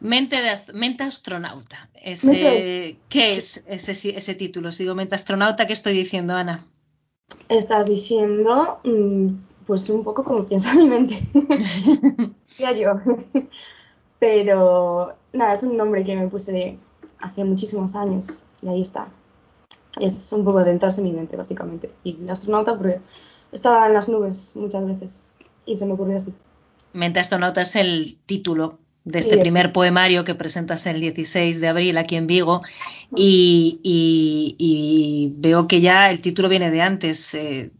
Mente, 0.00 0.40
de, 0.40 0.56
mente 0.72 1.04
astronauta. 1.04 1.90
Ese, 1.94 2.96
¿Qué 3.10 3.36
es 3.36 3.62
ese, 3.66 4.16
ese 4.16 4.34
título? 4.34 4.72
Sigo 4.72 4.94
mente 4.94 5.14
astronauta, 5.14 5.66
¿qué 5.66 5.74
estoy 5.74 5.92
diciendo, 5.92 6.34
Ana? 6.34 6.64
Estás 7.48 7.88
diciendo, 7.88 8.78
mm, 8.84 9.28
pues 9.66 9.88
un 9.90 10.04
poco 10.04 10.24
como 10.24 10.46
piensa 10.46 10.74
mi 10.74 10.86
mente. 10.88 11.18
ya 12.58 12.72
yo. 12.72 13.00
Pero 14.18 15.14
nada, 15.32 15.52
es 15.52 15.62
un 15.62 15.76
nombre 15.76 16.04
que 16.04 16.16
me 16.16 16.28
puse 16.28 16.78
hace 17.20 17.44
muchísimos 17.44 17.94
años 17.94 18.42
y 18.62 18.68
ahí 18.68 18.82
está. 18.82 19.08
Es 19.98 20.32
un 20.32 20.44
poco 20.44 20.62
de 20.62 20.70
entrarse 20.70 21.00
en 21.00 21.08
mi 21.08 21.12
mente, 21.12 21.36
básicamente. 21.36 21.90
Y 22.04 22.16
el 22.22 22.30
astronauta, 22.30 22.76
porque 22.76 23.00
estaba 23.52 23.86
en 23.86 23.94
las 23.94 24.08
nubes 24.08 24.52
muchas 24.54 24.86
veces 24.86 25.24
y 25.66 25.76
se 25.76 25.86
me 25.86 25.92
ocurrió 25.92 26.16
así. 26.16 26.32
Mente 26.92 27.20
astronauta 27.20 27.62
es 27.62 27.76
el 27.76 28.18
título 28.26 28.78
de 29.04 29.18
este 29.18 29.38
primer 29.38 29.72
poemario 29.72 30.24
que 30.24 30.34
presentas 30.34 30.86
el 30.86 31.00
16 31.00 31.60
de 31.60 31.68
abril 31.68 31.98
aquí 31.98 32.16
en 32.16 32.26
Vigo 32.26 32.62
y, 33.14 33.78
veo 35.36 35.66
que 35.66 35.80
ya 35.80 36.10
el 36.10 36.20
título 36.20 36.48
viene 36.48 36.70
de 36.70 36.82
antes. 36.82 37.34
Eh, 37.34 37.70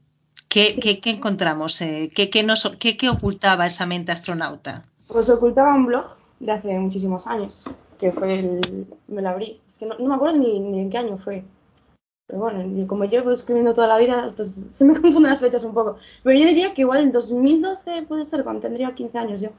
¿qué, 0.49 1.01
encontramos? 1.05 1.81
Eh, 1.83 2.11
¿qué, 2.15 2.31
qué, 2.31 3.09
ocultaba 3.09 3.67
esa 3.67 3.87
mente 3.87 4.13
astronauta? 4.13 4.85
Pues 5.09 5.29
ocultaba 5.29 5.75
un 5.75 5.87
blog 5.87 6.07
de 6.41 6.53
hace 6.53 6.79
muchísimos 6.79 7.27
años, 7.27 7.65
que 7.99 8.13
fue 8.13 8.39
el... 8.41 8.87
me 9.09 9.23
lo 9.23 9.29
abrí. 9.29 9.61
Es 9.67 9.79
que 9.79 9.87
no, 9.87 9.97
me 9.99 10.15
acuerdo 10.15 10.37
ni, 10.39 10.59
ni, 10.59 10.81
en 10.81 10.91
qué 10.91 10.99
año 10.99 11.19
fue. 11.19 11.45
Pero 12.27 12.43
bueno, 12.43 12.87
como 12.87 13.05
llevo 13.05 13.33
escribiendo 13.33 13.75
toda 13.75 13.89
la 13.89 13.99
vida, 13.99 14.29
se 14.31 14.85
me 14.85 14.95
confunden 15.01 15.33
las 15.33 15.41
fechas 15.41 15.65
un 15.65 15.75
poco. 15.75 15.97
Pero 16.23 16.39
yo 16.39 16.47
diría 16.47 16.73
que 16.75 16.83
igual 16.83 17.01
el 17.01 17.13
2012 17.13 18.03
puede 18.03 18.25
ser, 18.25 18.45
cuando 18.45 18.63
tendría 18.63 18.95
15 18.95 19.19
años 19.19 19.41
yo. 19.41 19.51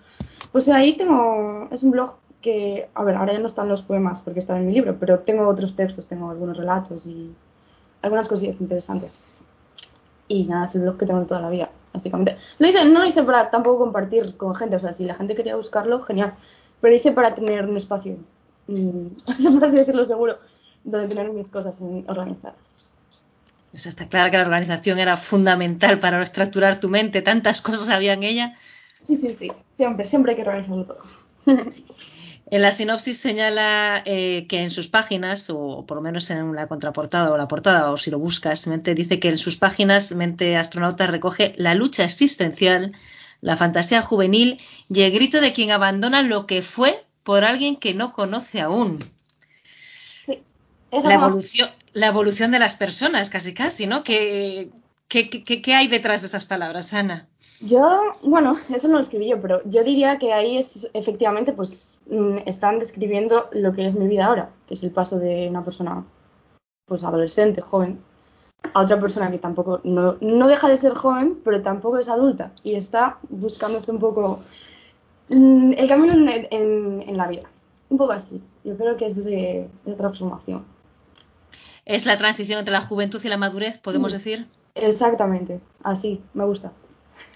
Pues 0.52 0.68
ahí 0.70 0.98
tengo, 0.98 1.70
es 1.72 1.84
un 1.84 1.92
blog 1.92 2.18
que, 2.42 2.90
a 2.94 3.04
ver, 3.04 3.16
ahora 3.16 3.34
ya 3.34 3.40
no 3.40 3.48
están 3.48 3.70
los 3.70 3.82
poemas 3.82 4.22
porque 4.22 4.40
están 4.40 4.58
en 4.58 4.68
mi 4.68 4.74
libro, 4.74 4.98
pero 5.00 5.20
tengo 5.20 5.48
otros 5.48 5.76
textos, 5.76 6.08
tengo 6.08 6.30
algunos 6.30 6.58
relatos 6.58 7.06
y 7.06 7.34
algunas 8.02 8.28
cosillas 8.28 8.60
interesantes. 8.60 9.26
Y 10.28 10.46
nada, 10.46 10.66
es 10.66 10.76
el 10.76 10.82
blog 10.82 10.98
que 10.98 11.06
tengo 11.06 11.26
toda 11.26 11.42
la 11.42 11.50
vida, 11.50 11.70
básicamente. 11.94 12.38
Lo 12.58 12.68
hice, 12.68 12.86
no 12.86 13.00
lo 13.00 13.06
hice 13.06 13.24
para 13.24 13.50
tampoco 13.50 13.80
compartir 13.80 14.36
con 14.38 14.56
gente, 14.56 14.76
o 14.76 14.80
sea, 14.80 14.92
si 14.92 15.06
la 15.06 15.14
gente 15.14 15.36
quería 15.36 15.56
buscarlo, 15.56 16.02
genial. 16.02 16.34
Pero 16.80 16.92
lo 16.92 16.98
hice 16.98 17.12
para 17.12 17.34
tener 17.34 17.66
un 17.66 17.78
espacio, 17.78 18.18
mm, 18.68 19.08
por 19.54 19.66
así 19.66 19.78
decirlo 19.78 20.04
seguro, 20.06 20.38
donde 20.84 21.08
tener 21.08 21.30
mis 21.32 21.48
cosas 21.48 21.82
organizadas. 22.08 22.80
Pues 23.72 23.86
está 23.86 24.08
claro 24.08 24.30
que 24.32 24.38
la 24.38 24.44
organización 24.44 25.00
era 25.00 25.16
fundamental 25.16 26.00
para 26.00 26.22
estructurar 26.22 26.80
tu 26.82 26.90
mente, 26.90 27.22
tantas 27.22 27.62
cosas 27.62 27.90
había 27.90 28.14
en 28.14 28.24
ella. 28.24 28.58
Sí, 29.02 29.16
sí, 29.16 29.34
sí, 29.34 29.52
siempre, 29.74 30.06
siempre 30.06 30.32
hay 30.32 30.36
que 30.36 30.44
organizarlo 30.44 30.86
todo. 30.86 31.02
En 32.52 32.62
la 32.62 32.74
sinopsis 32.74 33.18
señala 33.18 34.04
eh, 34.06 34.46
que 34.50 34.60
en 34.60 34.72
sus 34.72 34.90
páginas, 34.90 35.50
o 35.50 35.86
por 35.88 35.96
lo 35.96 36.02
menos 36.04 36.30
en 36.32 36.54
la 36.54 36.68
contraportada 36.68 37.32
o 37.32 37.38
la 37.38 37.48
portada, 37.48 37.90
o 37.94 37.98
si 37.98 38.12
lo 38.12 38.20
buscas, 38.20 38.68
mente, 38.68 38.94
dice 38.94 39.22
que 39.22 39.30
en 39.30 39.38
sus 39.38 39.56
páginas 39.56 40.12
Mente 40.12 40.58
Astronauta 40.58 41.08
recoge 41.08 41.54
la 41.56 41.76
lucha 41.76 42.04
existencial, 42.04 42.92
la 43.40 43.56
fantasía 43.56 44.02
juvenil 44.02 44.60
y 44.90 45.02
el 45.04 45.14
grito 45.14 45.40
de 45.40 45.54
quien 45.54 45.72
abandona 45.72 46.24
lo 46.24 46.46
que 46.46 46.62
fue 46.62 47.06
por 47.24 47.46
alguien 47.46 47.78
que 47.78 47.94
no 47.94 48.12
conoce 48.12 48.60
aún. 48.60 49.10
Sí, 50.26 50.44
la, 50.92 51.14
evolución, 51.14 51.70
la 51.94 52.08
evolución 52.08 52.52
de 52.52 52.60
las 52.60 52.76
personas, 52.76 53.30
casi 53.30 53.54
casi, 53.54 53.88
¿no? 53.88 54.04
¿Qué, 55.12 55.30
qué, 55.30 55.62
qué 55.62 55.74
hay 55.74 55.90
detrás 55.90 56.22
de 56.22 56.28
esas 56.28 56.46
palabras, 56.46 56.94
Ana? 56.94 57.28
Yo, 57.60 58.14
bueno, 58.24 58.58
eso 58.74 58.88
no 58.88 58.94
lo 58.94 59.02
escribí 59.02 59.28
yo, 59.28 59.42
pero 59.42 59.62
yo 59.66 59.84
diría 59.84 60.18
que 60.18 60.32
ahí 60.32 60.58
es 60.58 60.90
efectivamente, 60.94 61.52
pues 61.52 62.00
mm, 62.10 62.38
están 62.46 62.80
describiendo 62.80 63.50
lo 63.52 63.74
que 63.74 63.86
es 63.86 63.96
mi 63.96 64.08
vida 64.08 64.28
ahora, 64.28 64.52
que 64.70 64.76
es 64.76 64.84
el 64.86 64.92
paso 64.92 65.20
de 65.20 65.50
una 65.50 65.66
persona, 65.66 66.06
pues 66.86 67.04
adolescente, 67.04 67.60
joven, 67.60 68.00
a 68.74 68.80
otra 68.80 69.02
persona 69.02 69.30
que 69.30 69.38
tampoco, 69.38 69.82
no, 69.84 70.16
no 70.22 70.48
deja 70.48 70.70
de 70.70 70.78
ser 70.78 70.94
joven, 70.94 71.42
pero 71.44 71.62
tampoco 71.62 71.98
es 71.98 72.08
adulta 72.08 72.54
y 72.64 72.76
está 72.76 73.18
buscándose 73.28 73.92
un 73.92 74.00
poco 74.00 74.40
mm, 75.28 75.74
el 75.78 75.90
camino 75.90 76.14
en, 76.14 77.04
en, 77.06 77.18
la 77.18 77.28
vida. 77.28 77.50
Un 77.90 77.98
poco 77.98 78.14
así. 78.14 78.42
Yo 78.64 78.78
creo 78.78 78.96
que 78.96 79.08
es 79.08 79.26
de, 79.26 79.70
transformación. 79.98 80.64
¿Es 81.84 82.06
la 82.06 82.18
transición 82.18 82.60
entre 82.60 82.72
la 82.72 82.82
juventud 82.82 83.20
y 83.22 83.28
la 83.28 83.36
madurez, 83.36 83.78
podemos 83.78 84.14
decir? 84.14 84.48
Exactamente, 84.76 85.60
así, 85.84 86.22
me 86.34 86.46
gusta. 86.46 86.74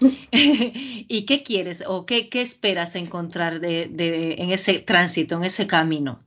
¿Y 0.00 1.26
qué 1.26 1.42
quieres 1.42 1.84
o 1.86 2.06
qué, 2.06 2.28
esperas 2.32 2.94
encontrar 2.96 3.60
de, 3.60 4.34
en 4.38 4.50
ese 4.50 4.80
tránsito, 4.80 5.36
en 5.36 5.44
ese 5.44 5.66
camino? 5.66 6.20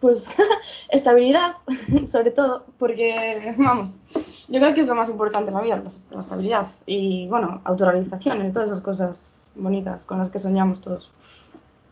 pues 0.00 0.30
estabilidad, 0.90 1.52
sobre 2.06 2.30
todo, 2.30 2.66
porque, 2.78 3.54
vamos, 3.58 4.00
yo 4.48 4.60
creo 4.60 4.74
que 4.74 4.80
es 4.80 4.86
lo 4.86 4.94
más 4.94 5.10
importante 5.10 5.50
en 5.50 5.54
la 5.54 5.62
vida, 5.62 5.82
la 6.10 6.20
estabilidad 6.20 6.68
y, 6.86 7.26
bueno, 7.28 7.60
autorrealización 7.64 8.46
y 8.46 8.52
todas 8.52 8.70
esas 8.70 8.82
cosas 8.82 9.50
bonitas 9.54 10.04
con 10.04 10.18
las 10.18 10.30
que 10.30 10.38
soñamos 10.38 10.80
todos. 10.80 11.10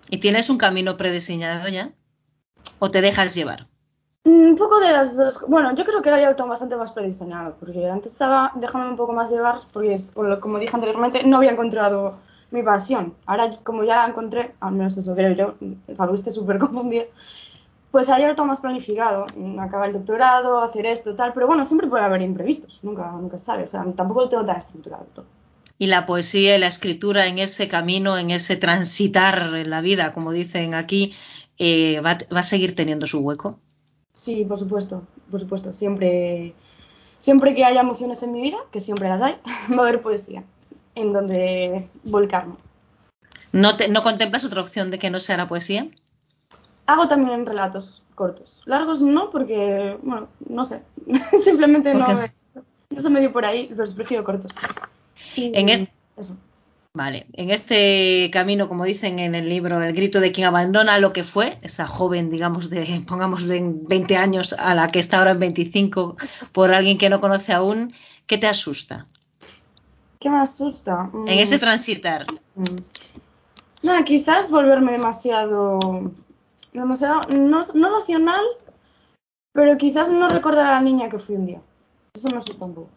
¿Y 0.08 0.18
tienes 0.18 0.50
un 0.50 0.58
camino 0.58 0.96
prediseñado 0.96 1.68
ya? 1.68 1.92
¿O 2.78 2.90
te 2.90 3.00
dejas 3.00 3.34
llevar? 3.34 3.66
Un 4.26 4.56
poco 4.56 4.80
de 4.80 4.90
las 4.90 5.16
dos. 5.16 5.40
Bueno, 5.46 5.72
yo 5.76 5.84
creo 5.84 6.02
que 6.02 6.08
era 6.08 6.20
ya 6.20 6.44
bastante 6.46 6.74
más 6.74 6.90
prediseñado, 6.90 7.54
porque 7.60 7.88
antes 7.88 8.10
estaba 8.10 8.50
dejándome 8.56 8.90
un 8.90 8.96
poco 8.96 9.12
más 9.12 9.30
llevar, 9.30 9.58
porque 9.72 9.96
como 10.40 10.58
dije 10.58 10.74
anteriormente, 10.74 11.22
no 11.22 11.36
había 11.36 11.52
encontrado 11.52 12.18
mi 12.50 12.64
pasión. 12.64 13.14
Ahora, 13.24 13.50
como 13.62 13.84
ya 13.84 13.98
la 14.02 14.08
encontré, 14.08 14.52
al 14.58 14.72
menos 14.72 14.96
eso 14.96 15.14
creo 15.14 15.30
yo, 15.36 15.54
saliste 15.94 16.32
súper 16.32 16.58
confundida, 16.64 17.04
pues 17.92 18.08
ahora 18.08 18.34
todo 18.34 18.46
más 18.46 18.58
planificado. 18.58 19.26
Acabar 19.60 19.90
el 19.90 19.94
doctorado, 19.94 20.60
hacer 20.60 20.86
esto, 20.86 21.14
tal, 21.14 21.32
pero 21.32 21.46
bueno, 21.46 21.64
siempre 21.64 21.86
puede 21.86 22.02
haber 22.02 22.22
imprevistos, 22.22 22.80
nunca, 22.82 23.12
nunca 23.12 23.38
sabe, 23.38 23.62
o 23.62 23.68
sea, 23.68 23.84
tampoco 23.94 24.22
lo 24.22 24.28
tengo 24.28 24.44
tan 24.44 24.56
estructurado 24.56 25.06
todo. 25.14 25.26
Y 25.78 25.86
la 25.86 26.04
poesía 26.04 26.56
y 26.56 26.58
la 26.58 26.66
escritura 26.66 27.28
en 27.28 27.38
ese 27.38 27.68
camino, 27.68 28.18
en 28.18 28.32
ese 28.32 28.56
transitar 28.56 29.54
en 29.54 29.70
la 29.70 29.82
vida, 29.82 30.12
como 30.12 30.32
dicen 30.32 30.74
aquí, 30.74 31.14
eh, 31.58 32.00
va 32.00 32.18
a 32.28 32.42
seguir 32.42 32.74
teniendo 32.74 33.06
su 33.06 33.20
hueco. 33.20 33.60
Sí, 34.26 34.44
por 34.44 34.58
supuesto, 34.58 35.04
por 35.30 35.38
supuesto. 35.38 35.72
Siempre, 35.72 36.52
siempre 37.16 37.54
que 37.54 37.64
haya 37.64 37.80
emociones 37.80 38.24
en 38.24 38.32
mi 38.32 38.40
vida, 38.40 38.56
que 38.72 38.80
siempre 38.80 39.08
las 39.08 39.22
hay, 39.22 39.36
va 39.70 39.76
a 39.76 39.80
haber 39.82 40.00
poesía 40.00 40.42
en 40.96 41.12
donde 41.12 41.88
volcarme. 42.02 42.56
¿No, 43.52 43.76
te, 43.76 43.86
¿No 43.86 44.02
contemplas 44.02 44.44
otra 44.44 44.62
opción 44.62 44.90
de 44.90 44.98
que 44.98 45.10
no 45.10 45.20
sea 45.20 45.36
la 45.36 45.46
poesía? 45.46 45.86
Hago 46.86 47.06
también 47.06 47.46
relatos 47.46 48.02
cortos. 48.16 48.62
Largos 48.64 49.00
no, 49.00 49.30
porque, 49.30 49.96
bueno, 50.02 50.26
no 50.48 50.64
sé. 50.64 50.82
Simplemente 51.40 51.94
no, 51.94 52.08
me, 52.08 52.32
no 52.90 53.00
se 53.00 53.10
me 53.10 53.20
dio 53.20 53.32
por 53.32 53.44
ahí, 53.44 53.68
los 53.76 53.94
prefiero 53.94 54.24
cortos. 54.24 54.52
en. 55.36 55.88
Eso. 56.16 56.36
Vale, 56.96 57.26
en 57.34 57.50
este 57.50 58.30
camino, 58.32 58.68
como 58.68 58.84
dicen 58.84 59.18
en 59.18 59.34
el 59.34 59.50
libro, 59.50 59.82
el 59.82 59.92
grito 59.92 60.18
de 60.18 60.32
quien 60.32 60.46
abandona 60.46 60.96
lo 60.96 61.12
que 61.12 61.24
fue, 61.24 61.58
esa 61.60 61.86
joven, 61.86 62.30
digamos, 62.30 62.70
de, 62.70 63.04
pongamos 63.06 63.46
de 63.46 63.60
20 63.62 64.16
años 64.16 64.54
a 64.54 64.74
la 64.74 64.86
que 64.86 65.00
está 65.00 65.18
ahora 65.18 65.32
en 65.32 65.40
25 65.40 66.16
por 66.52 66.72
alguien 66.72 66.96
que 66.96 67.10
no 67.10 67.20
conoce 67.20 67.52
aún, 67.52 67.92
¿qué 68.26 68.38
te 68.38 68.46
asusta? 68.46 69.06
¿Qué 70.18 70.30
me 70.30 70.38
asusta? 70.38 71.10
En 71.26 71.38
ese 71.38 71.58
mm. 71.58 71.60
transitar. 71.60 72.24
Mm. 72.54 72.78
No, 73.82 74.04
quizás 74.04 74.50
volverme 74.50 74.92
demasiado, 74.92 75.78
demasiado, 76.72 77.20
no, 77.28 77.60
no 77.74 77.90
racional, 77.90 78.44
pero 79.52 79.76
quizás 79.76 80.10
no 80.10 80.30
recordar 80.30 80.64
a 80.64 80.70
la 80.70 80.80
niña 80.80 81.10
que 81.10 81.18
fui 81.18 81.36
un 81.36 81.44
día. 81.44 81.60
Eso 82.14 82.30
me 82.30 82.38
asusta 82.38 82.64
un 82.64 82.74
poco 82.74 82.95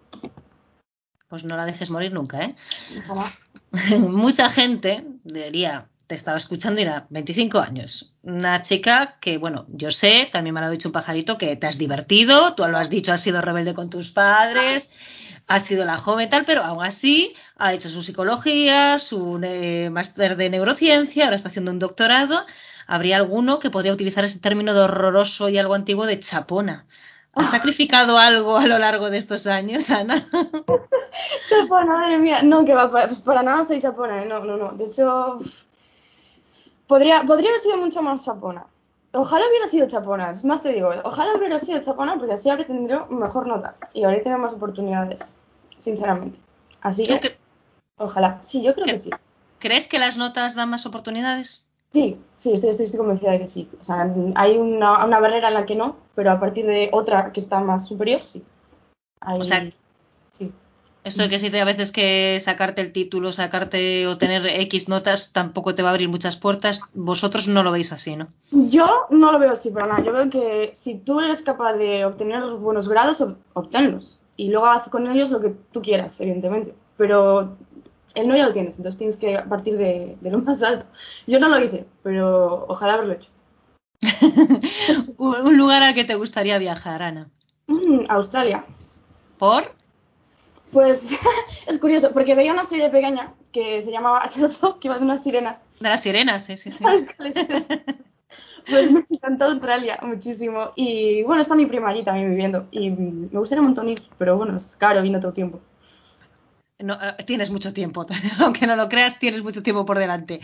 pues 1.30 1.44
no 1.44 1.56
la 1.56 1.66
dejes 1.66 1.92
morir 1.92 2.12
nunca, 2.12 2.44
¿eh? 2.44 2.56
Mucha 4.00 4.50
gente, 4.50 5.06
diría, 5.24 5.88
te 6.08 6.16
estaba 6.16 6.38
escuchando 6.38 6.82
y 6.82 6.86
era 6.86 7.06
25 7.12 7.60
años. 7.60 8.16
Una 8.24 8.64
chica 8.64 9.18
que, 9.22 9.38
bueno, 9.38 9.68
yo 9.70 9.92
sé, 9.92 10.28
también 10.32 10.56
me 10.56 10.60
lo 10.60 10.66
ha 10.66 10.72
dicho 10.72 10.90
un 10.90 10.94
pajarito, 10.94 11.38
que 11.38 11.56
te 11.56 11.68
has 11.68 11.78
divertido, 11.78 12.56
tú 12.56 12.66
lo 12.66 12.78
has 12.80 12.90
dicho, 12.90 13.14
has 13.14 13.22
sido 13.22 13.42
rebelde 13.42 13.76
con 13.76 13.92
tus 13.92 14.12
padres, 14.12 14.92
has 15.46 15.64
sido 15.64 15.86
la 15.86 15.98
joven 15.98 16.28
tal, 16.28 16.46
pero 16.46 16.64
aún 16.64 16.84
así 16.84 17.36
ha 17.58 17.74
hecho 17.74 17.90
su 17.90 18.02
psicología, 18.02 18.98
su 18.98 19.40
eh, 19.44 19.90
máster 19.92 20.36
de 20.36 20.50
neurociencia, 20.50 21.26
ahora 21.26 21.36
está 21.36 21.50
haciendo 21.50 21.72
un 21.72 21.80
doctorado. 21.80 22.44
Habría 22.88 23.18
alguno 23.18 23.60
que 23.60 23.70
podría 23.70 23.94
utilizar 23.94 24.26
ese 24.26 24.40
término 24.40 24.74
de 24.74 24.80
horroroso 24.80 25.48
y 25.48 25.60
algo 25.60 25.76
antiguo 25.76 26.08
de 26.08 26.20
chapona. 26.20 26.88
¿Has 27.34 27.52
sacrificado 27.52 28.18
algo 28.18 28.58
a 28.58 28.68
lo 28.68 28.78
largo 28.80 29.10
de 29.10 29.18
estos 29.18 29.48
años, 29.48 29.90
Ana? 29.90 30.28
chapona, 31.50 31.98
madre 31.98 32.18
mía. 32.18 32.42
No, 32.42 32.66
que 32.66 32.74
va, 32.74 32.90
pues 32.90 33.22
para 33.22 33.44
nada 33.44 33.64
soy 33.64 33.82
chapona, 33.82 34.24
¿eh? 34.24 34.26
no, 34.26 34.40
no, 34.44 34.58
no. 34.58 34.72
De 34.72 34.86
hecho, 34.86 35.38
podría, 36.88 37.24
podría 37.24 37.50
haber 37.50 37.62
sido 37.62 37.78
mucho 37.78 38.02
más 38.02 38.26
chapona. 38.26 38.66
Ojalá 39.12 39.48
hubiera 39.48 39.68
sido 39.68 39.88
chapona, 39.88 40.30
es 40.30 40.44
más 40.46 40.62
te 40.62 40.72
digo, 40.72 40.92
ojalá 41.04 41.34
hubiera 41.36 41.58
sido 41.58 41.82
chapona 41.82 42.18
porque 42.18 42.34
así 42.34 42.50
habría 42.50 42.68
tenido 42.68 43.08
mejor 43.08 43.48
nota 43.48 43.76
y 43.94 44.04
habría 44.04 44.22
tenido 44.22 44.40
más 44.40 44.54
oportunidades, 44.54 45.38
sinceramente. 45.80 46.40
Así 46.82 47.06
que, 47.06 47.38
ojalá. 47.98 48.38
Sí, 48.42 48.62
yo 48.62 48.76
creo 48.76 48.86
que 48.86 49.00
sí. 49.00 49.10
¿Crees 49.58 49.88
que 49.88 50.00
las 50.00 50.18
notas 50.18 50.56
dan 50.56 50.70
más 50.70 50.86
oportunidades? 50.86 51.69
Sí, 51.92 52.18
sí, 52.38 52.54
estoy, 52.54 52.70
estoy, 52.70 52.98
convencida 52.98 53.32
de 53.32 53.40
que 53.40 53.48
sí. 53.48 53.70
O 53.80 53.84
sea, 53.84 54.12
hay 54.36 54.58
una, 54.58 55.06
una, 55.06 55.20
barrera 55.20 55.48
en 55.48 55.56
la 55.56 55.66
que 55.66 55.76
no, 55.76 55.98
pero 56.16 56.32
a 56.32 56.40
partir 56.40 56.66
de 56.66 56.90
otra 56.92 57.32
que 57.32 57.40
está 57.40 57.60
más 57.62 57.88
superior, 57.88 58.22
sí. 58.24 58.44
o 59.26 59.44
sea, 59.44 59.70
sí. 60.32 60.52
Eso 61.04 61.24
de 61.24 61.30
que 61.30 61.40
si 61.40 61.50
te 61.50 61.62
a 61.62 61.66
veces 61.66 61.92
que 61.92 62.38
sacarte 62.40 62.82
el 62.82 62.92
título, 62.92 63.32
sacarte 63.32 64.06
o 64.06 64.18
tener 64.18 64.46
X 64.46 64.90
notas 64.90 65.32
tampoco 65.32 65.74
te 65.74 65.82
va 65.82 65.90
a 65.90 65.92
abrir 65.94 66.10
muchas 66.10 66.36
puertas, 66.38 66.84
vosotros 66.94 67.48
no 67.48 67.64
lo 67.64 67.72
veis 67.72 67.92
así, 67.94 68.16
¿no? 68.16 68.28
Yo 68.52 69.08
no 69.10 69.32
lo 69.32 69.40
veo 69.40 69.54
así 69.54 69.72
para 69.72 69.88
nada. 69.88 70.04
Yo 70.04 70.12
veo 70.12 70.30
que 70.30 70.72
si 70.74 71.00
tú 71.00 71.22
eres 71.22 71.42
capaz 71.42 71.74
de 71.74 72.06
obtener 72.06 72.44
buenos 72.56 72.90
grados, 72.90 73.26
obténlos. 73.54 74.20
Y 74.36 74.50
luego 74.50 74.68
haz 74.68 74.90
con 74.90 75.08
ellos 75.08 75.32
lo 75.32 75.40
que 75.40 75.56
tú 75.72 75.82
quieras, 75.82 76.20
evidentemente. 76.22 76.76
Pero 76.98 77.58
el 78.22 78.28
no 78.28 78.36
ya 78.36 78.46
lo 78.46 78.54
tienes, 78.54 78.78
entonces 78.78 78.98
tienes 78.98 79.18
que 79.18 79.40
partir 79.50 79.78
de, 79.78 80.18
lo 80.22 80.40
más 80.40 80.64
alto. 80.64 80.86
Yo 81.28 81.40
no 81.40 81.50
lo 81.50 81.64
hice, 81.64 81.86
pero 82.04 82.66
ojalá 82.68 82.94
haberlo 82.94 83.14
hecho. 83.14 83.30
Un 85.18 85.58
lugar 85.58 85.84
al 85.84 85.94
que 85.94 86.06
te 86.06 86.16
gustaría 86.16 86.58
viajar, 86.58 87.02
Ana. 87.02 87.30
Mm, 87.68 88.04
Australia. 88.10 88.64
¿Por? 89.38 89.72
Pues 90.72 91.18
es 91.68 91.80
curioso, 91.80 92.12
porque 92.14 92.36
veía 92.36 92.54
una 92.54 92.66
serie 92.66 92.90
pequeña 92.90 93.34
que 93.52 93.82
se 93.82 93.92
llamaba 93.92 94.24
H2O, 94.30 94.80
que 94.80 94.88
iba 94.88 94.98
de 94.98 95.06
unas 95.06 95.24
sirenas. 95.24 95.68
De 95.80 95.90
las 95.90 96.02
sirenas, 96.02 96.46
sí, 96.46 96.58
sí, 96.58 96.72
sí. 96.72 96.84
pues 98.70 98.92
me 98.92 99.06
encantó 99.10 99.46
Australia 99.46 100.00
muchísimo. 100.02 100.72
Y 100.76 101.24
bueno, 101.24 101.42
está 101.42 101.56
mi 101.56 101.66
prima 101.66 101.90
allí 101.90 102.04
también 102.04 102.30
viviendo. 102.30 102.68
Y 102.72 102.90
me 102.90 103.40
gustaría 103.40 103.62
un 103.62 103.68
montón 103.68 103.90
ir, 103.90 104.02
pero 104.18 104.38
bueno, 104.38 104.56
es 104.56 104.76
caro, 104.78 105.02
vino 105.02 105.20
todo 105.20 105.30
el 105.30 105.36
tiempo. 105.36 105.60
No, 106.80 106.94
eh, 106.94 107.24
tienes 107.26 107.52
mucho 107.52 107.74
tiempo, 107.74 108.06
aunque 108.40 108.66
no 108.66 108.76
lo 108.76 108.88
creas, 108.88 109.20
tienes 109.20 109.44
mucho 109.44 109.62
tiempo 109.62 109.86
por 109.86 110.00
delante 110.00 110.40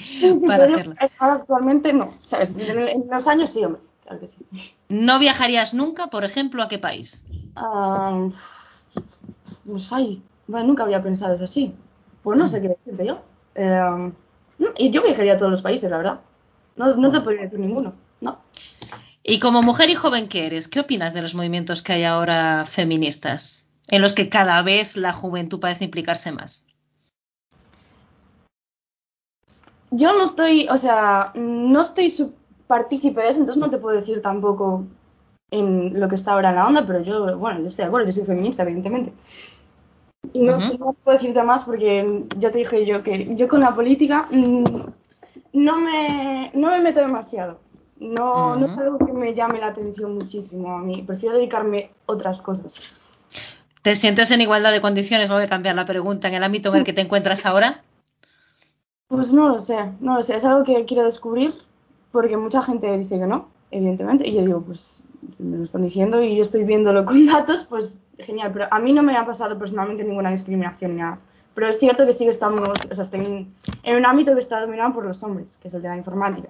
para 0.46 0.66
hacerlo. 0.66 0.94
actualmente 1.20 1.94
no, 1.94 2.08
¿sabes? 2.24 2.58
En, 2.60 3.06
los 3.10 3.28
años 3.28 3.52
sí, 3.52 3.64
hombre, 3.64 3.82
claro 4.04 4.20
que 4.20 4.28
sí. 4.28 4.46
¿No 4.90 5.18
viajarías 5.18 5.74
nunca, 5.74 6.08
por 6.08 6.26
ejemplo, 6.26 6.62
a 6.62 6.68
qué 6.68 6.78
país? 6.78 7.24
Uh, 7.56 8.30
pues 9.66 9.92
ay, 9.94 10.22
bueno, 10.48 10.68
nunca 10.68 10.84
había 10.84 11.02
pensado 11.02 11.36
eso 11.36 11.46
así. 11.46 11.74
Pues 12.22 12.38
no 12.38 12.50
sé 12.50 12.62
qué 12.62 12.70
decirte 12.70 13.06
yo. 13.06 13.22
Eh, 13.56 14.12
y 14.78 14.90
yo 14.90 15.04
viajaría 15.04 15.34
a 15.34 15.38
todos 15.38 15.52
los 15.52 15.62
países, 15.62 15.90
la 15.90 15.98
verdad. 15.98 16.20
No, 16.76 16.96
no 16.96 17.12
te 17.12 17.22
podría 17.22 17.44
decir 17.44 17.60
ninguno, 17.60 17.94
¿no? 18.22 18.40
Y 19.24 19.40
como 19.40 19.62
mujer 19.62 19.90
y 19.90 19.96
joven 19.96 20.28
que 20.28 20.46
eres, 20.46 20.68
¿qué 20.68 20.82
opinas 20.82 21.14
de 21.14 21.22
los 21.22 21.34
movimientos 21.34 21.82
que 21.82 21.94
hay 21.94 22.04
ahora 22.04 22.66
feministas? 22.66 23.65
En 23.90 24.02
los 24.02 24.14
que 24.14 24.30
cada 24.30 24.62
vez 24.62 24.98
la 24.98 25.14
juventud 25.14 25.60
parece 25.60 25.86
implicarse 25.86 26.32
más. 26.32 26.68
Yo 29.92 30.12
no 30.18 30.26
estoy, 30.26 30.68
o 30.70 30.78
sea, 30.78 31.32
no 31.36 31.82
estoy 31.82 32.14
partícipe 32.68 33.22
de 33.22 33.30
eso, 33.30 33.40
entonces 33.40 33.62
no 33.62 33.70
te 33.70 33.78
puedo 33.78 33.96
decir 33.96 34.22
tampoco 34.22 34.86
en 35.52 36.00
lo 36.00 36.10
que 36.10 36.16
está 36.16 36.34
ahora 36.34 36.50
en 36.50 36.56
la 36.56 36.68
onda, 36.68 36.86
pero 36.86 37.02
yo, 37.02 37.38
bueno, 37.38 37.62
yo 37.62 37.68
estoy 37.68 37.84
de 37.84 37.88
acuerdo, 37.88 38.08
yo 38.08 38.14
soy 38.14 38.26
feminista, 38.26 38.64
evidentemente. 38.64 39.14
Y 40.34 40.42
no, 40.42 40.58
sé, 40.58 40.78
no 40.80 40.94
puedo 40.94 41.18
decirte 41.18 41.44
más 41.44 41.64
porque 41.64 42.26
ya 42.38 42.52
te 42.52 42.58
dije 42.58 42.86
yo 42.86 43.04
que 43.04 43.36
yo 43.36 43.48
con 43.48 43.62
la 43.62 43.76
política 43.76 44.28
mm, 44.32 44.64
no, 45.54 45.78
me, 45.78 46.52
no 46.54 46.72
me 46.72 46.82
meto 46.82 47.00
demasiado. 47.00 47.60
No, 47.98 48.58
no 48.58 48.66
es 48.66 48.76
algo 48.78 48.98
que 48.98 49.14
me 49.14 49.34
llame 49.34 49.60
la 49.60 49.68
atención 49.68 50.16
muchísimo 50.16 50.76
a 50.76 50.82
mí. 50.82 51.04
Prefiero 51.04 51.36
dedicarme 51.36 51.92
a 52.08 52.12
otras 52.12 52.42
cosas. 52.42 53.05
¿Te 53.86 53.94
sientes 53.94 54.32
en 54.32 54.42
igualdad 54.42 54.72
de 54.72 54.82
condiciones? 54.82 55.30
Voy 55.30 55.44
a 55.44 55.48
cambiar 55.48 55.76
la 55.76 55.86
pregunta. 55.86 56.28
¿En 56.28 56.34
el 56.34 56.44
ámbito 56.44 56.70
en 56.70 56.78
el 56.78 56.84
que 56.84 56.92
te 56.92 57.02
encuentras 57.02 57.46
ahora? 57.46 57.84
Pues 59.08 59.32
no 59.32 59.48
lo 59.48 59.60
sé, 59.60 59.78
no 60.00 60.16
lo 60.16 60.24
sé. 60.24 60.38
Es 60.38 60.44
algo 60.44 60.64
que 60.64 60.86
quiero 60.86 61.04
descubrir 61.04 61.54
porque 62.12 62.36
mucha 62.36 62.64
gente 62.64 62.98
dice 62.98 63.20
que 63.20 63.28
no, 63.28 63.48
evidentemente. 63.70 64.28
Y 64.28 64.34
yo 64.34 64.42
digo, 64.42 64.62
pues 64.64 65.04
me 65.38 65.58
lo 65.58 65.66
están 65.66 65.84
diciendo 65.84 66.24
y 66.24 66.36
yo 66.36 66.42
estoy 66.42 66.64
viéndolo 66.64 67.06
con 67.06 67.24
datos, 67.28 67.66
pues 67.66 68.02
genial. 68.18 68.50
Pero 68.54 68.66
a 68.72 68.80
mí 68.80 68.92
no 68.92 69.04
me 69.04 69.16
ha 69.18 69.24
pasado 69.24 69.56
personalmente 69.60 70.04
ninguna 70.04 70.32
discriminación 70.32 70.96
ni 70.96 71.02
nada. 71.04 71.20
Pero 71.54 71.68
es 71.68 71.78
cierto 71.78 72.08
que 72.08 72.14
sigue 72.14 72.32
estando, 72.32 72.64
o 72.64 72.96
sea, 72.96 73.04
estoy 73.04 73.48
en 73.84 73.96
un 73.96 74.06
ámbito 74.08 74.34
que 74.34 74.40
está 74.40 74.62
dominado 74.62 74.96
por 74.96 75.06
los 75.06 75.22
hombres, 75.22 75.60
que 75.62 75.68
es 75.68 75.74
el 75.76 75.84
de 75.84 75.90
la 75.90 75.98
informática. 75.98 76.50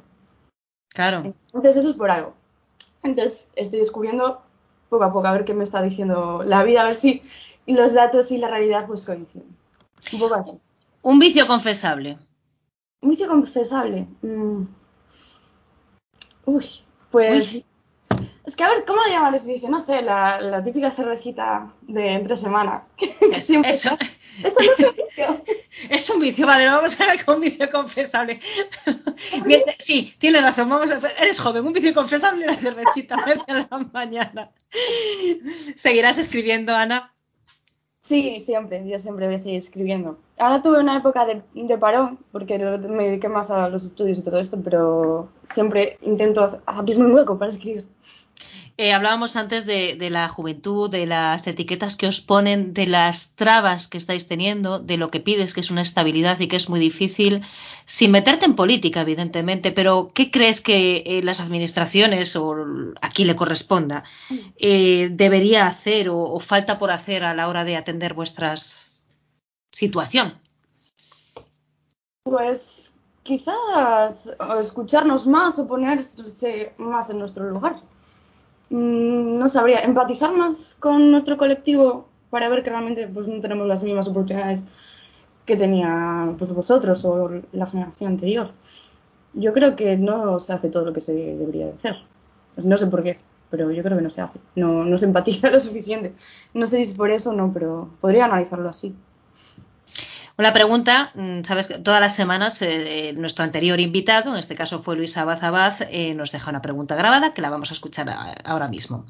Claro. 0.88 1.34
Entonces 1.48 1.76
eso 1.76 1.90
es 1.90 1.98
por 1.98 2.10
algo. 2.10 2.34
Entonces 3.04 3.52
estoy 3.58 3.80
descubriendo 3.82 4.42
poco 4.96 5.04
a 5.04 5.14
poco 5.14 5.28
a 5.28 5.34
ver 5.34 5.44
qué 5.44 5.54
me 5.54 5.64
está 5.64 5.82
diciendo 5.82 6.44
la 6.46 6.64
vida, 6.64 6.82
a 6.82 6.86
ver 6.86 6.96
si 6.96 7.22
los 7.68 7.94
datos 7.94 8.32
y 8.32 8.38
la 8.38 8.50
realidad 8.50 8.88
pues 8.88 9.06
coinciden. 9.06 9.48
Un 10.14 10.20
poco 10.20 10.36
así. 10.36 10.52
Un 11.02 11.20
vicio 11.20 11.46
confesable. 11.48 12.18
Un 13.02 13.10
vicio 13.10 13.28
confesable. 13.28 14.08
Mm. 14.22 14.64
Uy, 16.46 16.66
pues... 17.12 17.64
Es 18.46 18.56
que 18.56 18.64
a 18.64 18.70
ver, 18.70 18.86
¿cómo 18.86 19.02
le 19.04 19.12
llaman 19.12 19.34
ese 19.34 19.52
vicio? 19.52 19.70
No 19.70 19.80
sé, 19.80 20.04
la, 20.04 20.62
típica 20.64 20.92
cervecita 20.92 21.74
de 21.82 22.14
entre 22.14 22.38
semana. 22.38 22.84
eso, 23.66 23.98
eso 24.44 24.60
no 24.60 24.72
es 24.72 24.80
un 24.80 24.96
vicio. 24.96 25.44
Es 25.90 26.10
un 26.10 26.20
vicio, 26.20 26.48
vale, 26.48 26.66
vamos 26.66 27.00
a 27.00 27.06
ver 27.06 27.26
con 27.26 27.36
un 27.36 27.42
vicio 27.42 27.70
confesable. 27.70 28.40
sí, 29.80 30.14
tiene 30.18 30.42
razón, 30.42 30.70
vamos 30.70 30.90
a 30.90 31.00
eres 31.22 31.40
joven, 31.40 31.66
un 31.66 31.74
vicio 31.74 31.94
confesable 31.94 32.46
la 32.46 32.56
cervecita 32.56 33.18
de 33.26 33.36
la 33.54 33.68
mañana. 33.92 34.52
¿Seguirás 35.76 36.18
escribiendo, 36.18 36.74
Ana? 36.74 37.14
Sí, 38.00 38.40
siempre, 38.40 38.88
yo 38.88 39.00
siempre 39.00 39.26
voy 39.26 39.36
a 39.36 39.40
seguir 39.40 39.58
escribiendo. 39.58 40.20
Ahora 40.38 40.62
tuve 40.62 40.80
una 40.80 40.98
época 40.98 41.26
de, 41.26 41.42
de, 41.54 41.78
parón, 41.78 42.20
porque 42.32 42.58
me 42.58 43.08
dediqué 43.08 43.28
más 43.28 43.50
a 43.50 43.68
los 43.68 43.84
estudios 43.84 44.20
y 44.20 44.22
todo 44.22 44.40
esto, 44.40 44.62
pero 44.64 45.30
siempre 45.44 45.98
intento 46.02 46.62
abrirme 46.68 47.06
un 47.06 47.14
hueco 47.14 47.38
para 47.38 47.50
escribir. 47.50 47.86
Eh, 48.78 48.92
hablábamos 48.92 49.38
antes 49.38 49.66
de, 49.66 49.96
la 50.10 50.28
juventud, 50.28 50.90
de 50.90 51.06
las 51.06 51.48
etiquetas 51.48 51.96
que 51.96 52.08
os 52.08 52.20
ponen, 52.20 52.74
de 52.74 52.88
las 52.88 53.34
trabas 53.36 53.88
que 53.88 53.98
estáis 53.98 54.28
teniendo, 54.28 54.80
de 54.80 54.98
lo 54.98 55.10
que 55.10 55.22
pides, 55.22 55.54
que 55.54 55.62
es 55.62 55.72
una 55.72 55.82
estabilidad 55.82 56.42
y 56.42 56.50
que 56.50 56.58
es 56.58 56.68
muy 56.68 56.82
difícil, 56.82 57.42
sin 57.86 58.12
meterte 58.12 58.46
en 58.46 58.56
política, 58.56 59.00
evidentemente, 59.00 59.72
pero 59.72 60.10
¿qué 60.14 60.30
crees 60.30 60.60
que 60.60 61.04
eh, 61.06 61.24
las 61.24 61.40
administraciones 61.40 62.36
o 62.36 62.54
a 63.02 63.10
quien 63.10 63.30
le 63.30 63.38
corresponda 63.38 64.04
eh, 64.58 65.08
debería 65.10 65.68
hacer 65.68 66.10
o, 66.10 66.38
falta 66.42 66.78
por 66.78 66.92
hacer 66.92 67.24
a 67.24 67.34
la 67.34 67.48
hora 67.48 67.64
de 67.64 67.78
atender 67.78 68.14
vuestras 68.14 69.02
situación? 69.72 70.38
Pues 72.24 72.94
quizás 73.24 74.36
escucharnos 74.60 75.28
más 75.28 75.60
o 75.60 75.66
ponerse 75.66 76.74
más 76.78 77.10
en 77.10 77.20
nuestro 77.20 77.50
lugar. 77.50 77.82
Mm, 78.70 79.38
no 79.38 79.50
sabría, 79.50 79.82
empatizar 79.82 80.32
más 80.34 80.76
con 80.80 81.12
nuestro 81.12 81.38
colectivo 81.38 82.08
para 82.30 82.50
ver 82.50 82.64
que 82.64 82.70
realmente 82.70 83.08
pues, 83.08 83.28
no 83.28 83.40
tenemos 83.40 83.68
las 83.68 83.84
mismas 83.84 84.08
oportunidades 84.08 84.70
que 85.46 85.56
tenía 85.58 86.34
pues, 86.38 86.52
vosotros 86.52 87.06
o 87.06 87.30
la 87.54 87.68
generación 87.68 88.14
anterior. 88.14 88.50
Yo 89.34 89.54
creo 89.54 89.76
que 89.76 89.98
no 89.98 90.40
se 90.40 90.54
hace 90.54 90.70
todo 90.70 90.86
lo 90.86 90.94
que 90.94 91.02
se 91.02 91.14
debería 91.14 91.68
de 91.68 91.74
hacer. 91.74 91.98
No 92.58 92.78
sé 92.78 92.88
por 92.88 93.04
qué, 93.04 93.20
pero 93.50 93.72
yo 93.72 93.84
creo 93.84 93.98
que 93.98 94.04
no 94.04 94.10
se 94.10 94.22
hace. 94.22 94.40
No, 94.56 94.86
no 94.86 94.98
se 94.98 95.06
empatiza 95.06 95.50
lo 95.52 95.60
suficiente. 95.60 96.14
No 96.54 96.66
sé 96.66 96.78
si 96.78 96.84
es 96.84 96.94
por 96.96 97.12
eso 97.12 97.32
o 97.32 97.34
no, 97.34 97.52
pero 97.54 97.90
podría 98.02 98.26
analizarlo 98.26 98.70
así. 98.70 98.96
Una 100.38 100.52
pregunta, 100.52 101.12
mm, 101.16 101.44
sabes 101.44 101.70
que 101.70 101.78
todas 101.78 102.02
las 102.02 102.14
semanas 102.14 102.62
eh, 102.62 103.14
nuestro 103.16 103.46
anterior 103.46 103.80
invitado, 103.80 104.34
en 104.34 104.40
este 104.40 104.56
caso 104.56 104.82
fue 104.82 104.98
Luis 104.98 105.16
Abad 105.16 105.42
Abad, 105.44 105.74
eh, 105.90 106.14
nos 106.14 106.32
deja 106.34 106.50
una 106.50 106.62
pregunta 106.62 106.96
grabada 106.96 107.34
que 107.34 107.42
la 107.42 107.50
vamos 107.50 107.72
a 107.72 107.74
escuchar 107.74 108.14
ahora 108.44 108.68
mismo. 108.68 109.06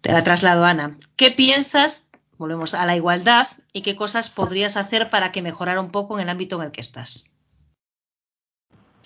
Te 0.00 0.12
la 0.12 0.24
traslado, 0.24 0.64
Ana. 0.64 0.96
¿Qué 1.14 1.30
piensas, 1.30 2.08
volvemos 2.38 2.74
a 2.74 2.84
la 2.86 2.96
igualdad, 2.96 3.46
y 3.72 3.82
qué 3.82 3.94
cosas 3.94 4.28
podrías 4.28 4.76
hacer 4.76 5.10
para 5.10 5.30
que 5.30 5.42
mejorara 5.42 5.80
un 5.80 5.90
poco 5.92 6.16
en 6.16 6.24
el 6.24 6.28
ámbito 6.28 6.56
en 6.56 6.62
el 6.62 6.72
que 6.72 6.80
estás? 6.80 7.30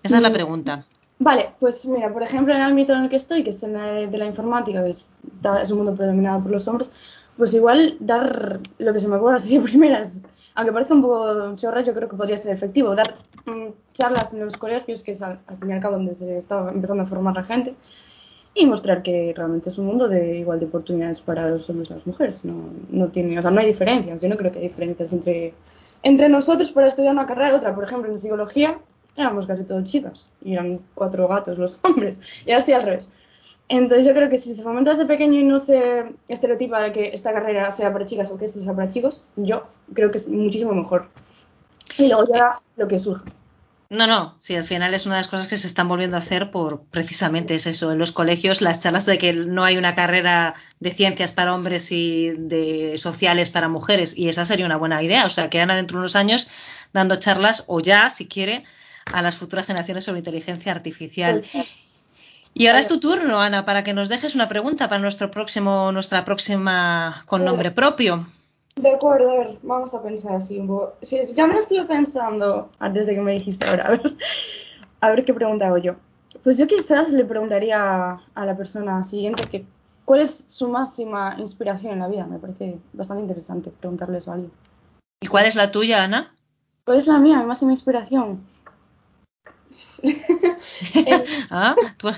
Esa 0.03 0.17
es 0.17 0.23
la 0.23 0.31
mm, 0.31 0.33
pregunta. 0.33 0.87
Vale, 1.19 1.51
pues 1.61 1.85
mira, 1.85 2.11
por 2.11 2.23
ejemplo, 2.23 2.55
en 2.55 2.63
el 2.63 2.67
ámbito 2.67 2.95
en 2.95 3.03
el 3.03 3.09
que 3.11 3.17
estoy, 3.17 3.45
que 3.45 3.51
es 3.51 3.63
en 3.63 3.75
de 4.11 4.19
la 4.19 4.25
informática, 4.25 4.83
que 4.83 4.89
es, 4.89 5.17
es 5.63 5.71
un 5.71 5.77
mundo 5.77 5.95
predominado 5.95 6.41
por 6.41 6.51
los 6.51 6.67
hombres, 6.67 6.91
pues 7.37 7.53
igual 7.53 7.97
dar 8.01 8.61
lo 8.79 8.93
que 8.95 9.01
se 9.01 9.09
me 9.09 9.17
ocurre 9.17 9.37
así 9.37 9.59
de 9.59 9.63
primeras 9.63 10.23
aunque 10.61 10.73
parece 10.75 10.93
un 10.93 11.01
poco 11.01 11.57
chorra, 11.57 11.83
yo 11.83 11.95
creo 11.95 12.07
que 12.07 12.17
podría 12.17 12.37
ser 12.37 12.53
efectivo. 12.53 12.95
Dar 12.95 13.15
mm, 13.47 13.73
charlas 13.95 14.35
en 14.35 14.41
los 14.41 14.59
colegios, 14.59 15.03
que 15.03 15.13
es 15.13 15.23
al, 15.23 15.39
fin 15.59 15.71
y 15.71 15.73
al 15.73 15.81
cabo 15.81 15.95
donde 15.95 16.15
se 16.15 16.37
está 16.37 16.69
empezando 16.71 17.03
a 17.03 17.07
formar 17.07 17.35
la 17.35 17.45
gente, 17.45 17.75
y 18.55 18.67
mostrar 18.67 19.03
que 19.03 19.33
realmente 19.35 19.71
es 19.71 19.79
un 19.79 19.87
mundo 19.87 20.07
de 20.07 20.39
igual 20.39 20.61
de 20.61 20.67
oportunidades 20.67 21.21
para 21.21 21.49
los 21.49 21.71
hombres 21.71 21.91
y 21.91 21.95
las 21.95 22.07
mujeres. 22.07 22.45
No, 22.45 22.65
no, 22.91 23.09
tiene, 23.09 23.39
o 23.39 23.43
sea, 23.43 23.51
no 23.51 23.61
hay 23.61 23.67
diferencias. 23.67 24.21
Yo 24.21 24.29
no 24.29 24.37
creo 24.37 24.53
que 24.53 24.59
hay 24.59 24.69
diferencias 24.69 25.15
entre, 25.15 25.55
entre 26.03 26.29
nosotros 26.29 26.71
para 26.73 26.89
estudiar 26.89 27.15
una 27.15 27.25
carrera 27.25 27.53
y 27.53 27.55
otra. 27.55 27.75
Por 27.75 27.85
ejemplo, 27.85 28.11
en 28.11 28.19
psicología 28.19 28.79
éramos 29.17 29.47
casi 29.47 29.65
todos 29.65 29.85
chicas 29.85 30.31
y 30.45 30.53
eran 30.53 30.81
cuatro 30.95 31.27
gatos 31.27 31.57
los 31.57 31.81
hombres. 31.85 32.21
Y 32.45 32.51
ahora 32.51 32.59
estoy 32.59 32.75
al 32.75 32.83
revés. 32.83 33.11
Entonces 33.71 34.05
yo 34.05 34.15
creo 34.15 34.29
que 34.29 34.37
si 34.37 34.53
se 34.53 34.65
fomenta 34.65 34.91
desde 34.91 35.07
pequeño 35.07 35.39
y 35.39 35.45
no 35.45 35.61
se 35.61 36.05
estereotipa 36.27 36.83
de 36.83 36.91
que 36.91 37.11
esta 37.15 37.33
carrera 37.33 37.71
sea 37.71 37.93
para 37.93 38.05
chicas 38.05 38.29
o 38.33 38.37
que 38.37 38.45
esta 38.45 38.59
sea 38.59 38.75
para 38.75 38.89
chicos, 38.89 39.25
yo 39.37 39.65
creo 39.95 40.11
que 40.11 40.19
es 40.19 40.27
muchísimo 40.27 40.75
mejor. 40.75 41.09
Y 41.97 42.09
luego 42.09 42.27
ya 42.35 42.59
lo 42.77 42.89
que 42.89 42.99
surja. 42.99 43.25
No, 43.89 44.09
no, 44.09 44.35
sí, 44.39 44.57
al 44.57 44.65
final 44.65 44.93
es 44.93 45.07
una 45.07 45.15
de 45.15 45.21
las 45.21 45.29
cosas 45.29 45.47
que 45.47 45.57
se 45.57 45.69
están 45.69 45.87
volviendo 45.87 46.17
a 46.17 46.19
hacer 46.19 46.51
por 46.51 46.83
precisamente 46.83 47.55
es 47.55 47.69
eso. 47.69 47.93
En 47.93 47.99
los 47.99 48.11
colegios, 48.11 48.61
las 48.61 48.83
charlas 48.83 49.07
de 49.07 49.19
que 49.19 49.35
no 49.35 49.63
hay 49.63 49.77
una 49.77 49.95
carrera 49.95 50.57
de 50.81 50.91
ciencias 50.91 51.33
para 51.33 51.55
hombres 51.55 51.93
y 51.93 52.31
de 52.31 52.95
sociales 52.97 53.51
para 53.51 53.69
mujeres, 53.69 54.19
y 54.19 54.29
esa 54.29 54.45
sería 54.45 54.67
una 54.67 54.79
buena 54.79 55.01
idea. 55.01 55.27
O 55.27 55.31
sea, 55.31 55.49
que 55.49 55.61
Ana 55.61 55.77
dentro 55.77 55.99
de 55.99 56.01
unos 56.01 56.17
años 56.17 56.49
dando 56.93 57.17
charlas, 57.17 57.65
o 57.69 57.79
ya, 57.79 58.11
si 58.11 58.27
quiere, 58.27 58.65
a 59.13 59.23
las 59.23 59.37
futuras 59.37 59.69
generaciones 59.69 60.05
sobre 60.05 60.19
inteligencia 60.19 60.73
artificial. 60.73 61.35
Pues 61.35 61.53
y 62.55 62.67
ahora 62.67 62.81
es 62.81 62.89
tu 62.89 63.01
turno, 63.01 63.41
Ana, 63.41 63.65
para 63.65 63.85
que 63.85 63.95
nos 63.95 64.09
dejes 64.09 64.35
una 64.35 64.49
pregunta 64.49 64.89
para 64.89 65.01
nuestro 65.01 65.31
próximo, 65.31 65.93
nuestra 65.93 66.25
próxima 66.25 67.25
con 67.27 67.45
nombre 67.45 67.71
propio. 67.71 68.27
De 68.77 68.91
acuerdo, 68.91 69.31
a 69.31 69.39
ver, 69.39 69.59
vamos 69.63 69.95
a 69.95 70.03
pensar 70.03 70.35
así 70.35 70.63
ya 71.35 71.47
me 71.47 71.55
lo 71.55 71.61
estoy 71.61 71.85
pensando 71.85 72.71
antes 72.79 73.07
de 73.07 73.15
que 73.15 73.21
me 73.21 73.33
dijiste 73.33 73.67
ahora, 73.67 73.87
a 73.87 73.91
ver, 73.91 74.17
a 75.01 75.11
ver 75.11 75.25
qué 75.25 75.35
pregunta 75.35 75.67
hago 75.67 75.79
yo. 75.79 75.97
Pues 76.43 76.59
yo 76.59 76.67
quizás 76.67 77.11
le 77.13 77.25
preguntaría 77.25 78.21
a 78.35 78.47
la 78.47 78.57
persona 78.57 79.03
siguiente 79.05 79.45
que 79.49 79.65
cuál 80.05 80.21
es 80.21 80.45
su 80.49 80.69
máxima 80.69 81.37
inspiración 81.39 81.93
en 81.93 81.99
la 82.01 82.09
vida. 82.09 82.27
Me 82.27 82.39
parece 82.39 82.79
bastante 82.93 83.23
interesante 83.23 83.71
preguntarle 83.71 84.19
eso 84.19 84.31
a 84.31 84.35
alguien. 84.35 84.53
¿Y 85.21 85.27
cuál 85.27 85.47
es 85.47 85.55
la 85.55 85.71
tuya, 85.71 86.03
Ana? 86.03 86.35
¿Cuál 86.85 86.97
es 86.97 87.07
la 87.07 87.19
mía, 87.19 87.39
mi 87.39 87.45
máxima 87.45 87.73
inspiración? 87.73 88.41
ah, 91.51 91.75
¿tú, 91.97 92.09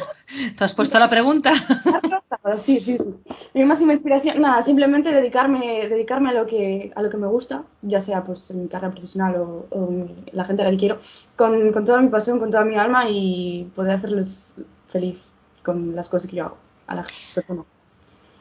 has 0.61 0.75
puesto 0.75 0.99
la 0.99 1.09
pregunta. 1.09 1.53
sí, 2.57 2.81
sí, 2.81 2.99
sí. 2.99 3.15
Mi 3.55 3.65
máxima 3.65 3.93
inspiración, 3.93 4.41
nada, 4.41 4.61
simplemente 4.63 5.13
dedicarme, 5.13 5.87
dedicarme 5.89 6.31
a 6.31 6.33
lo 6.33 6.47
que 6.47 6.93
a 6.95 7.03
lo 7.03 7.11
que 7.11 7.17
me 7.17 7.27
gusta, 7.27 7.65
ya 7.83 8.01
sea 8.01 8.25
pues 8.25 8.51
en 8.51 8.63
mi 8.63 8.69
carrera 8.69 8.93
profesional 8.93 9.37
o, 9.37 10.07
la 10.33 10.45
gente 10.45 10.63
a 10.63 10.65
la 10.67 10.71
que 10.73 10.77
quiero, 10.77 10.99
con, 11.37 11.73
con, 11.73 11.85
toda 11.85 12.01
mi 12.01 12.09
pasión, 12.09 12.39
con 12.39 12.51
toda 12.51 12.65
mi 12.65 12.77
alma 12.77 13.09
y 13.09 13.71
poder 13.75 13.93
hacerles 13.93 14.55
feliz 14.89 15.25
con 15.63 15.95
las 15.95 16.09
cosas 16.09 16.31
que 16.31 16.37
yo 16.37 16.47
hago 16.47 16.59
a 16.87 16.95
las 16.95 17.33
personas. 17.35 17.72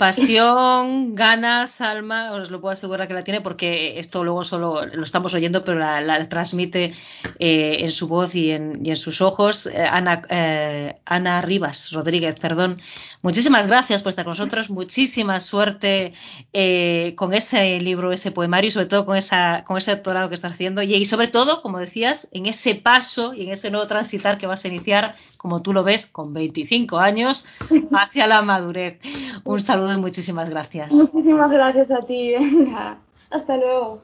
Pasión, 0.02 1.14
ganas, 1.14 1.80
alma, 1.80 2.32
os 2.32 2.50
lo 2.50 2.60
puedo 2.60 2.74
asegurar 2.74 3.08
que 3.08 3.14
la 3.14 3.24
tiene 3.24 3.40
porque 3.40 4.00
esto 4.00 4.24
luego 4.24 4.44
solo 4.44 4.84
lo 4.88 5.04
estamos 5.04 5.36
oyendo, 5.36 5.64
pero 5.64 5.78
la, 5.78 6.28
transmite 6.28 6.96
eh, 7.38 7.78
en 7.82 7.92
su 7.92 8.08
voz 8.08 8.34
y 8.34 8.50
en, 8.50 8.96
sus 8.96 9.22
ojos. 9.22 9.68
Eh, 9.68 9.78
Ana, 9.80 10.24
eh, 10.28 10.96
Ana 11.06 11.44
Rivas 11.44 11.92
Rodríguez, 11.92 12.40
perdón. 12.40 12.82
Muchísimas 13.22 13.68
gracias 13.68 14.02
por 14.02 14.10
estar 14.10 14.26
con 14.26 14.32
nosotros, 14.32 14.72
muchísima 14.72 15.40
suerte 15.40 16.14
con 17.16 17.36
ese 17.36 17.80
libro, 17.80 18.12
ese 18.12 18.32
poemario 18.32 18.70
y 18.70 18.72
sobre 18.72 18.88
todo 18.88 19.06
con, 19.06 19.16
esa, 19.16 19.64
con 19.68 19.78
ese 19.78 19.92
doctorado 19.92 20.30
que 20.30 20.34
estás 20.34 20.54
haciendo 20.54 20.82
y, 20.82 20.96
y 20.96 21.06
sobre 21.06 21.28
todo, 21.28 21.62
como 21.62 21.78
decías, 21.78 22.28
en 22.32 22.48
ese 22.48 22.74
paso 22.74 23.36
y 23.36 23.44
en 23.44 23.52
ese 23.52 23.70
nuevo 23.70 23.86
transitar 23.86 24.40
que 24.40 24.48
vas 24.48 24.66
a 24.66 24.68
iniciar, 24.68 25.16
como 25.42 25.64
tú 25.64 25.74
lo 25.74 25.84
ves, 25.84 26.06
con 26.06 26.34
25 26.34 27.00
años 27.00 27.46
hacia 27.92 28.28
la 28.28 28.44
madurez. 28.44 29.00
Un 29.44 29.60
saludo 29.60 29.98
muchísimas 29.98 30.52
gracias. 30.52 30.92
Muchísimas 30.92 31.52
gracias 31.52 31.90
a 31.90 32.06
ti. 32.06 32.34
Venga, 32.34 33.00
hasta 33.32 33.58
luego. 33.58 34.04